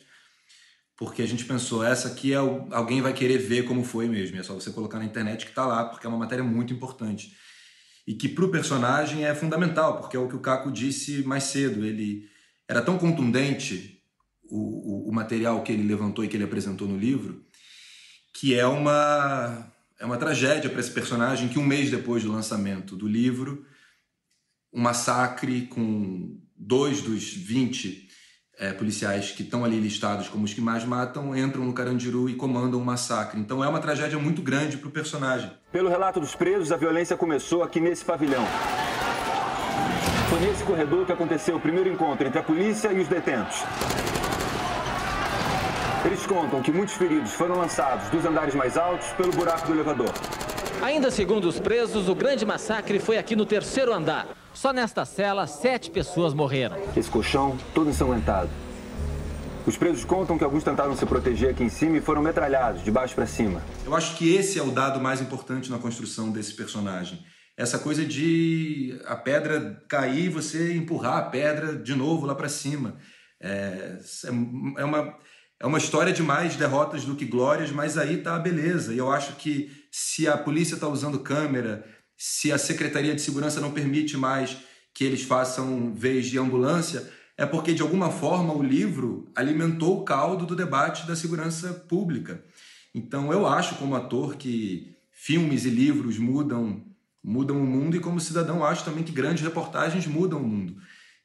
porque 0.96 1.22
a 1.22 1.28
gente 1.28 1.46
pensou, 1.46 1.84
essa 1.84 2.08
aqui 2.08 2.34
é 2.34 2.42
o, 2.42 2.68
alguém 2.72 3.02
vai 3.02 3.14
querer 3.14 3.38
ver 3.38 3.64
como 3.66 3.84
foi 3.84 4.08
mesmo, 4.08 4.38
é 4.38 4.44
só 4.44 4.54
você 4.54 4.72
colocar 4.72 4.98
na 4.98 5.06
internet 5.06 5.46
que 5.46 5.52
está 5.52 5.66
lá, 5.66 5.86
porque 5.86 6.08
é 6.08 6.10
uma 6.10 6.18
matéria 6.18 6.44
muito 6.44 6.74
importante 6.74 7.36
e 8.08 8.14
que 8.14 8.30
para 8.30 8.46
o 8.46 8.50
personagem 8.50 9.26
é 9.26 9.36
fundamental, 9.36 10.00
porque 10.00 10.16
é 10.16 10.20
o 10.20 10.30
que 10.30 10.36
o 10.36 10.40
Caco 10.40 10.72
disse 10.72 11.24
mais 11.24 11.44
cedo. 11.44 11.86
Ele 11.86 12.30
era 12.66 12.82
tão 12.82 12.98
contundente 12.98 14.02
o, 14.50 14.58
o, 14.58 15.10
o 15.10 15.12
material 15.12 15.62
que 15.62 15.74
ele 15.74 15.84
levantou 15.84 16.24
e 16.24 16.30
que 16.30 16.38
ele 16.38 16.46
apresentou 16.46 16.88
no 16.88 16.98
livro, 16.98 17.46
que 18.34 18.56
é 18.56 18.66
uma 18.66 19.70
é 20.00 20.06
uma 20.06 20.18
tragédia 20.18 20.70
para 20.70 20.80
esse 20.80 20.92
personagem 20.92 21.50
que 21.50 21.60
um 21.60 21.66
mês 21.66 21.90
depois 21.90 22.24
do 22.24 22.32
lançamento 22.32 22.96
do 22.96 23.08
livro, 23.08 23.66
um 24.72 24.82
massacre 24.82 25.62
com 25.68 26.40
dois 26.56 27.02
dos 27.02 27.34
20 27.34 28.08
é, 28.60 28.74
policiais 28.74 29.32
que 29.32 29.44
estão 29.44 29.64
ali 29.64 29.80
listados 29.80 30.28
como 30.28 30.44
os 30.44 30.54
que 30.54 30.62
mais 30.62 30.84
matam 30.84 31.36
entram 31.36 31.64
no 31.64 31.74
Carandiru 31.74 32.30
e 32.30 32.36
comandam 32.36 32.80
um 32.80 32.84
massacre. 32.84 33.40
Então 33.40 33.64
é 33.64 33.68
uma 33.68 33.80
tragédia 33.80 34.18
muito 34.18 34.42
grande 34.42 34.78
para 34.78 34.88
o 34.88 34.92
personagem. 34.92 35.52
Pelo 35.72 35.90
relato 35.90 36.20
dos 36.20 36.36
presos, 36.36 36.72
a 36.72 36.78
violência 36.78 37.16
começou 37.16 37.64
aqui 37.64 37.80
nesse 37.80 38.04
pavilhão. 38.04 38.46
Foi 40.30 40.40
nesse 40.42 40.64
corredor 40.64 41.06
que 41.06 41.12
aconteceu 41.12 41.56
o 41.56 41.60
primeiro 41.60 41.90
encontro 41.90 42.28
entre 42.28 42.40
a 42.40 42.44
polícia 42.44 42.92
e 42.92 43.00
os 43.00 43.08
detentos. 43.08 43.64
Eles 46.08 46.26
contam 46.26 46.62
que 46.62 46.72
muitos 46.72 46.96
feridos 46.96 47.34
foram 47.34 47.58
lançados 47.58 48.08
dos 48.08 48.26
andares 48.26 48.56
mais 48.56 48.78
altos 48.78 49.10
pelo 49.10 49.30
buraco 49.34 49.68
do 49.68 49.74
elevador. 49.74 50.10
Ainda 50.82 51.12
segundo 51.12 51.50
os 51.50 51.60
presos, 51.60 52.08
o 52.08 52.16
grande 52.16 52.46
massacre 52.46 52.98
foi 52.98 53.18
aqui 53.18 53.36
no 53.36 53.46
terceiro 53.46 53.92
andar. 53.92 54.26
Só 54.54 54.72
nesta 54.72 55.04
cela, 55.04 55.46
sete 55.46 55.92
pessoas 55.92 56.34
morreram. 56.34 56.78
Esse 56.96 57.10
colchão 57.10 57.58
todo 57.74 57.90
ensanguentado. 57.90 58.50
Os 59.66 59.76
presos 59.76 60.06
contam 60.06 60.38
que 60.38 60.46
alguns 60.46 60.64
tentaram 60.64 60.96
se 60.96 61.06
proteger 61.06 61.50
aqui 61.50 61.66
em 61.66 61.70
cima 61.70 61.98
e 61.98 62.02
foram 62.02 62.22
metralhados 62.22 62.86
de 62.86 62.90
baixo 62.90 63.14
para 63.14 63.26
cima. 63.26 63.62
Eu 63.86 63.94
acho 63.94 64.16
que 64.16 64.34
esse 64.34 64.58
é 64.58 64.64
o 64.64 64.72
dado 64.72 65.02
mais 65.02 65.20
importante 65.20 65.70
na 65.70 65.78
construção 65.78 66.32
desse 66.32 66.54
personagem. 66.54 67.20
Essa 67.58 67.78
coisa 67.80 68.06
de 68.06 68.98
a 69.06 69.18
pedra 69.18 69.84
cair 69.90 70.28
e 70.28 70.30
você 70.30 70.74
empurrar 70.74 71.18
a 71.18 71.24
pedra 71.24 71.76
de 71.76 71.94
novo 71.94 72.26
lá 72.26 72.34
para 72.34 72.48
cima. 72.48 72.96
É, 73.42 73.98
é, 74.78 74.86
uma, 74.86 75.14
é 75.60 75.66
uma 75.66 75.78
história 75.78 76.14
de 76.14 76.22
mais 76.22 76.56
derrotas 76.56 77.04
do 77.04 77.16
que 77.16 77.26
glórias, 77.26 77.72
mas 77.72 77.98
aí 77.98 78.18
tá 78.18 78.36
a 78.36 78.40
beleza. 78.40 78.94
E 78.94 78.98
eu 78.98 79.12
acho 79.12 79.36
que 79.38 79.72
se 79.92 80.28
a 80.28 80.38
polícia 80.38 80.76
está 80.76 80.88
usando 80.88 81.20
câmera, 81.20 81.86
se 82.16 82.52
a 82.52 82.58
Secretaria 82.58 83.16
de 83.16 83.22
Segurança 83.22 83.60
não 83.60 83.72
permite 83.72 84.16
mais 84.18 84.58
que 84.94 85.04
eles 85.04 85.24
façam 85.24 85.94
vez 85.94 86.28
de 86.28 86.38
ambulância, 86.38 87.08
é 87.38 87.46
porque, 87.46 87.74
de 87.74 87.84
alguma 87.84 88.10
forma, 88.10 88.54
o 88.54 88.64
livro 88.64 89.32
alimentou 89.36 90.00
o 90.00 90.04
caldo 90.04 90.46
do 90.46 90.56
debate 90.56 91.06
da 91.06 91.16
segurança 91.16 91.72
pública. 91.72 92.44
Então, 92.94 93.32
eu 93.32 93.46
acho, 93.46 93.76
como 93.76 93.96
ator, 93.96 94.36
que 94.36 94.96
filmes 95.12 95.66
e 95.66 95.70
livros 95.70 96.18
mudam, 96.18 96.84
mudam 97.24 97.62
o 97.62 97.66
mundo, 97.66 97.96
e 97.96 98.00
como 98.00 98.20
cidadão, 98.20 98.66
acho 98.66 98.84
também 98.84 99.04
que 99.04 99.12
grandes 99.12 99.44
reportagens 99.44 100.08
mudam 100.08 100.40
o 100.40 100.48
mundo. 100.48 100.78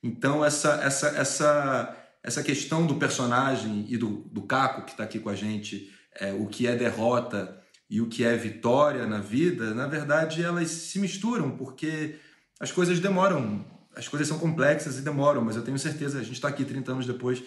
Então, 0.02 0.44
essa, 0.44 0.74
essa, 0.82 1.08
essa, 1.08 2.01
essa 2.22 2.42
questão 2.42 2.86
do 2.86 2.96
personagem 2.96 3.84
e 3.88 3.96
do, 3.96 4.28
do 4.30 4.42
Caco, 4.42 4.84
que 4.84 4.92
está 4.92 5.04
aqui 5.04 5.18
com 5.18 5.28
a 5.28 5.34
gente, 5.34 5.92
é, 6.14 6.32
o 6.32 6.46
que 6.46 6.66
é 6.66 6.76
derrota 6.76 7.60
e 7.90 8.00
o 8.00 8.08
que 8.08 8.24
é 8.24 8.36
vitória 8.36 9.06
na 9.06 9.18
vida, 9.18 9.74
na 9.74 9.86
verdade 9.86 10.42
elas 10.42 10.70
se 10.70 10.98
misturam, 10.98 11.56
porque 11.56 12.16
as 12.60 12.70
coisas 12.70 13.00
demoram, 13.00 13.66
as 13.94 14.08
coisas 14.08 14.28
são 14.28 14.38
complexas 14.38 14.98
e 14.98 15.02
demoram, 15.02 15.42
mas 15.42 15.56
eu 15.56 15.62
tenho 15.62 15.78
certeza, 15.78 16.18
a 16.18 16.22
gente 16.22 16.34
está 16.34 16.48
aqui 16.48 16.64
30 16.64 16.92
anos 16.92 17.06
depois, 17.06 17.42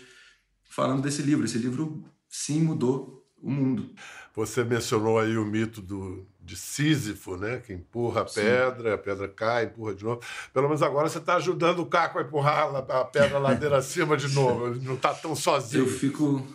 falando 0.69 1.01
desse 1.01 1.21
livro. 1.21 1.45
Esse 1.45 1.57
livro, 1.57 2.03
sim, 2.27 2.61
mudou 2.61 3.25
o 3.37 3.49
mundo. 3.49 3.93
Você 4.35 4.63
mencionou 4.63 5.17
aí 5.17 5.37
o 5.37 5.45
mito 5.45 5.81
do, 5.81 6.27
de 6.45 6.55
Sísifo, 6.55 7.35
né? 7.35 7.57
Que 7.57 7.73
empurra 7.73 8.21
a 8.21 8.25
pedra, 8.25 8.93
a 8.93 8.97
pedra 8.97 9.27
cai, 9.27 9.65
empurra 9.65 9.95
de 9.95 10.03
novo. 10.03 10.21
Pelo 10.53 10.67
menos 10.67 10.83
agora 10.83 11.09
você 11.09 11.17
está 11.17 11.35
ajudando 11.35 11.79
o 11.79 11.87
Caco 11.87 12.19
a 12.19 12.21
empurrar 12.21 12.73
a 12.75 13.03
pedra 13.05 13.39
ladeira 13.39 13.77
acima 13.77 14.15
de 14.15 14.33
novo. 14.33 14.67
Ele 14.67 14.85
não 14.85 14.93
está 14.93 15.13
tão 15.13 15.35
sozinho. 15.35 15.83
Eu 15.83 15.87
fico, 15.89 16.45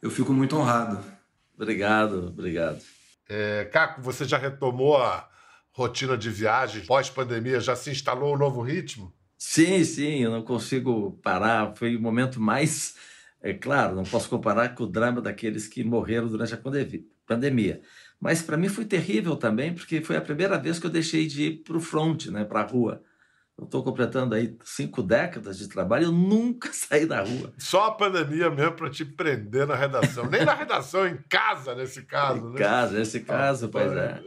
eu 0.00 0.10
fico 0.10 0.32
muito 0.32 0.56
honrado. 0.56 0.98
Obrigado, 1.54 2.28
obrigado. 2.28 2.80
É, 3.28 3.64
Caco, 3.66 4.00
você 4.00 4.24
já 4.24 4.38
retomou 4.38 4.96
a 4.96 5.28
rotina 5.70 6.16
de 6.16 6.30
viagem 6.30 6.84
pós-pandemia? 6.86 7.60
Já 7.60 7.76
se 7.76 7.90
instalou 7.90 8.34
um 8.34 8.38
novo 8.38 8.62
ritmo? 8.62 9.12
Sim, 9.36 9.84
sim, 9.84 10.22
eu 10.22 10.30
não 10.30 10.42
consigo 10.42 11.20
parar. 11.22 11.74
Foi 11.76 11.94
o 11.94 12.00
momento 12.00 12.40
mais. 12.40 12.96
É 13.42 13.52
claro, 13.52 13.94
não 13.94 14.04
posso 14.04 14.26
comparar 14.28 14.74
com 14.74 14.84
o 14.84 14.86
drama 14.86 15.20
daqueles 15.20 15.68
que 15.68 15.84
morreram 15.84 16.28
durante 16.28 16.54
a 16.54 16.60
pandemia. 17.26 17.82
Mas 18.24 18.40
para 18.40 18.56
mim 18.56 18.70
foi 18.70 18.86
terrível 18.86 19.36
também, 19.36 19.74
porque 19.74 20.00
foi 20.00 20.16
a 20.16 20.20
primeira 20.22 20.56
vez 20.58 20.78
que 20.78 20.86
eu 20.86 20.90
deixei 20.90 21.26
de 21.26 21.42
ir 21.42 21.52
para 21.58 21.76
o 21.76 21.80
front, 21.80 22.28
né, 22.28 22.42
para 22.42 22.60
a 22.60 22.64
rua. 22.66 23.02
Eu 23.56 23.66
estou 23.66 23.84
completando 23.84 24.34
aí 24.34 24.56
cinco 24.64 25.02
décadas 25.02 25.58
de 25.58 25.68
trabalho, 25.68 26.06
eu 26.06 26.12
nunca 26.12 26.70
saí 26.72 27.04
da 27.04 27.20
rua. 27.20 27.52
Só 27.58 27.84
a 27.84 27.92
pandemia 27.92 28.48
mesmo 28.48 28.72
para 28.72 28.88
te 28.88 29.04
prender 29.04 29.66
na 29.66 29.74
redação. 29.74 30.24
Nem 30.24 30.42
na 30.42 30.54
redação, 30.54 31.06
em 31.06 31.18
casa, 31.28 31.74
nesse 31.74 32.00
caso. 32.04 32.48
Em 32.48 32.52
né? 32.52 32.58
casa, 32.58 32.98
nesse 32.98 33.20
caso, 33.20 33.66
ah, 33.66 33.68
pois 33.70 33.92
é. 33.92 34.22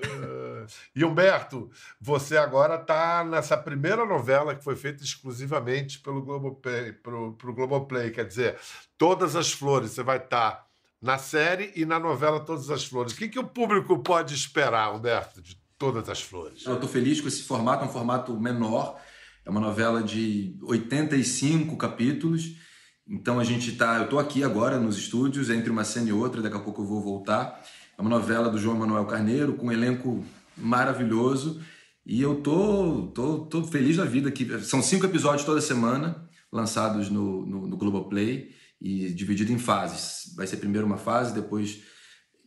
E 0.96 1.04
Humberto, 1.04 1.72
você 2.00 2.38
agora 2.38 2.76
está 2.76 3.24
nessa 3.24 3.58
primeira 3.58 4.06
novela 4.06 4.54
que 4.54 4.64
foi 4.64 4.76
feita 4.76 5.04
exclusivamente 5.04 5.98
pelo 6.02 6.22
Globoplay, 6.22 6.94
pro, 6.94 7.34
pro 7.34 7.54
Globoplay, 7.54 8.12
quer 8.12 8.28
dizer, 8.28 8.60
Todas 8.96 9.36
as 9.36 9.52
Flores, 9.52 9.92
você 9.92 10.04
vai 10.04 10.18
estar 10.18 10.52
tá 10.52 10.67
na 11.02 11.18
série 11.18 11.72
e 11.76 11.86
na 11.86 12.00
novela 12.00 12.40
Todas 12.40 12.70
as 12.70 12.86
Flores. 12.86 13.14
O 13.14 13.16
que, 13.16 13.28
que 13.28 13.40
o 13.40 13.44
público 13.44 14.00
pode 14.00 14.34
esperar, 14.34 14.94
Humberto, 14.94 15.42
de 15.42 15.58
Todas 15.78 16.10
as 16.10 16.22
Flores? 16.22 16.66
Eu 16.66 16.76
estou 16.76 16.90
feliz 16.90 17.22
com 17.22 17.28
esse 17.28 17.44
formato, 17.44 17.84
é 17.84 17.88
um 17.88 17.92
formato 17.92 18.38
menor, 18.40 19.00
é 19.46 19.50
uma 19.50 19.62
novela 19.62 20.02
de 20.02 20.58
85 20.64 21.78
capítulos. 21.78 22.56
Então 23.08 23.40
a 23.40 23.44
gente 23.44 23.72
tá, 23.74 23.98
eu 23.98 24.04
estou 24.04 24.20
aqui 24.20 24.44
agora 24.44 24.80
nos 24.80 24.98
estúdios, 24.98 25.50
entre 25.50 25.70
uma 25.70 25.84
cena 25.84 26.10
e 26.10 26.14
outra, 26.14 26.42
daqui 26.42 26.58
a 26.58 26.60
pouco 26.60 26.82
eu 26.82 26.86
vou 26.86 27.02
voltar. 27.02 27.64
É 27.98 28.02
uma 28.02 28.10
novela 28.10 28.50
do 28.50 28.58
João 28.58 28.78
Manuel 28.78 29.06
Carneiro, 29.06 29.54
com 29.54 29.68
um 29.68 29.72
elenco 29.72 30.26
maravilhoso. 30.58 31.62
E 32.06 32.22
eu 32.22 32.42
tô, 32.42 33.12
tô, 33.14 33.40
tô 33.40 33.64
feliz 33.64 33.98
da 33.98 34.06
vida 34.06 34.30
aqui. 34.30 34.48
São 34.62 34.82
cinco 34.82 35.06
episódios 35.06 35.46
toda 35.46 35.62
semana, 35.62 36.28
lançados 36.52 37.10
no, 37.10 37.46
no, 37.46 37.68
no 37.68 37.78
Globoplay 37.78 38.57
e 38.82 39.10
dividido 39.14 39.52
em 39.52 39.60
fases. 39.60 40.34
Vai 40.36 40.48
ser 40.48 40.58
primeiro 40.58 40.86
uma 40.86 40.98
fase, 40.98 41.34
depois 41.34 41.82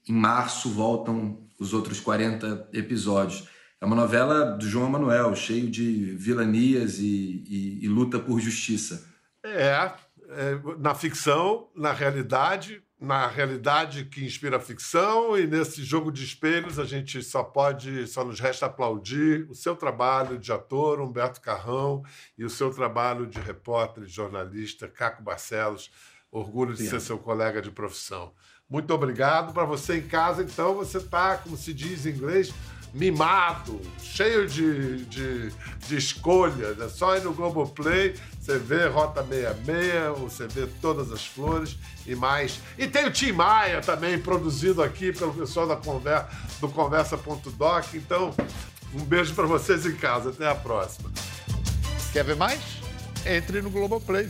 em 0.09 0.13
março 0.13 0.71
voltam 0.71 1.47
os 1.59 1.73
outros 1.73 2.01
40 2.01 2.71
episódios. 2.73 3.49
É 3.81 3.87
uma 3.87 3.97
novela 3.97 4.57
do 4.57 4.69
João 4.69 4.91
Manuel, 4.91 5.35
cheio 5.35 5.71
de 5.71 6.15
vilanias 6.17 6.99
e, 6.99 7.45
e, 7.49 7.85
e 7.85 7.89
luta 7.89 8.19
por 8.19 8.39
justiça. 8.39 9.09
É, 9.43 9.93
é, 10.29 10.61
na 10.79 10.95
ficção, 10.95 11.69
na 11.75 11.93
realidade, 11.93 12.83
na 13.01 13.27
realidade 13.27 14.05
que 14.05 14.23
inspira 14.23 14.59
a 14.59 14.61
ficção, 14.61 15.37
e 15.39 15.47
nesse 15.47 15.83
jogo 15.83 16.13
de 16.13 16.23
espelhos 16.23 16.79
a 16.79 16.85
gente 16.85 17.23
só 17.23 17.43
pode, 17.43 18.07
só 18.07 18.23
nos 18.23 18.39
resta 18.39 18.67
aplaudir 18.67 19.49
o 19.49 19.55
seu 19.55 19.75
trabalho 19.75 20.39
de 20.39 20.53
ator, 20.53 21.01
Humberto 21.01 21.41
Carrão, 21.41 22.03
e 22.37 22.45
o 22.45 22.51
seu 22.51 22.71
trabalho 22.71 23.27
de 23.27 23.41
repórter, 23.41 24.05
de 24.05 24.13
jornalista, 24.13 24.87
Caco 24.87 25.23
Barcelos. 25.23 25.91
Orgulho 26.31 26.75
de 26.75 26.83
Sim. 26.85 26.91
ser 26.91 27.01
seu 27.01 27.19
colega 27.19 27.61
de 27.61 27.71
profissão. 27.71 28.33
Muito 28.69 28.95
obrigado. 28.95 29.53
Para 29.53 29.65
você 29.65 29.97
em 29.99 30.03
casa, 30.03 30.43
então, 30.43 30.75
você 30.75 30.99
está, 30.99 31.37
como 31.37 31.57
se 31.57 31.75
diz 31.75 32.07
em 32.07 32.11
inglês, 32.11 32.53
mimado, 32.93 33.81
cheio 34.01 34.47
de, 34.47 35.05
de, 35.07 35.53
de 35.87 35.97
escolhas. 35.97 36.79
É 36.81 36.89
só 36.89 37.17
ir 37.17 37.23
no 37.23 37.33
Globoplay, 37.33 38.15
você 38.41 38.59
vê 38.59 38.87
Rota 38.87 39.25
66, 39.25 40.19
você 40.19 40.47
vê 40.47 40.67
todas 40.81 41.11
as 41.13 41.25
flores 41.25 41.77
e 42.07 42.15
mais. 42.15 42.61
E 42.79 42.87
tem 42.87 43.07
o 43.07 43.11
Tim 43.11 43.33
Maia 43.33 43.81
também, 43.81 44.19
produzido 44.19 44.83
aqui 44.83 45.13
pelo 45.13 45.35
pessoal 45.35 45.67
da 45.67 45.77
conversa, 45.77 46.29
do 46.61 46.69
Conversa.doc. 46.69 47.95
Então, 47.95 48.35
um 48.95 49.05
beijo 49.05 49.35
para 49.35 49.47
vocês 49.47 49.87
em 49.87 49.95
casa. 49.97 50.31
Até 50.31 50.49
a 50.49 50.55
próxima. 50.55 51.11
Quer 52.13 52.25
ver 52.25 52.37
mais? 52.37 52.61
Entre 53.25 53.63
no 53.63 53.71
Globoplay. 53.71 54.29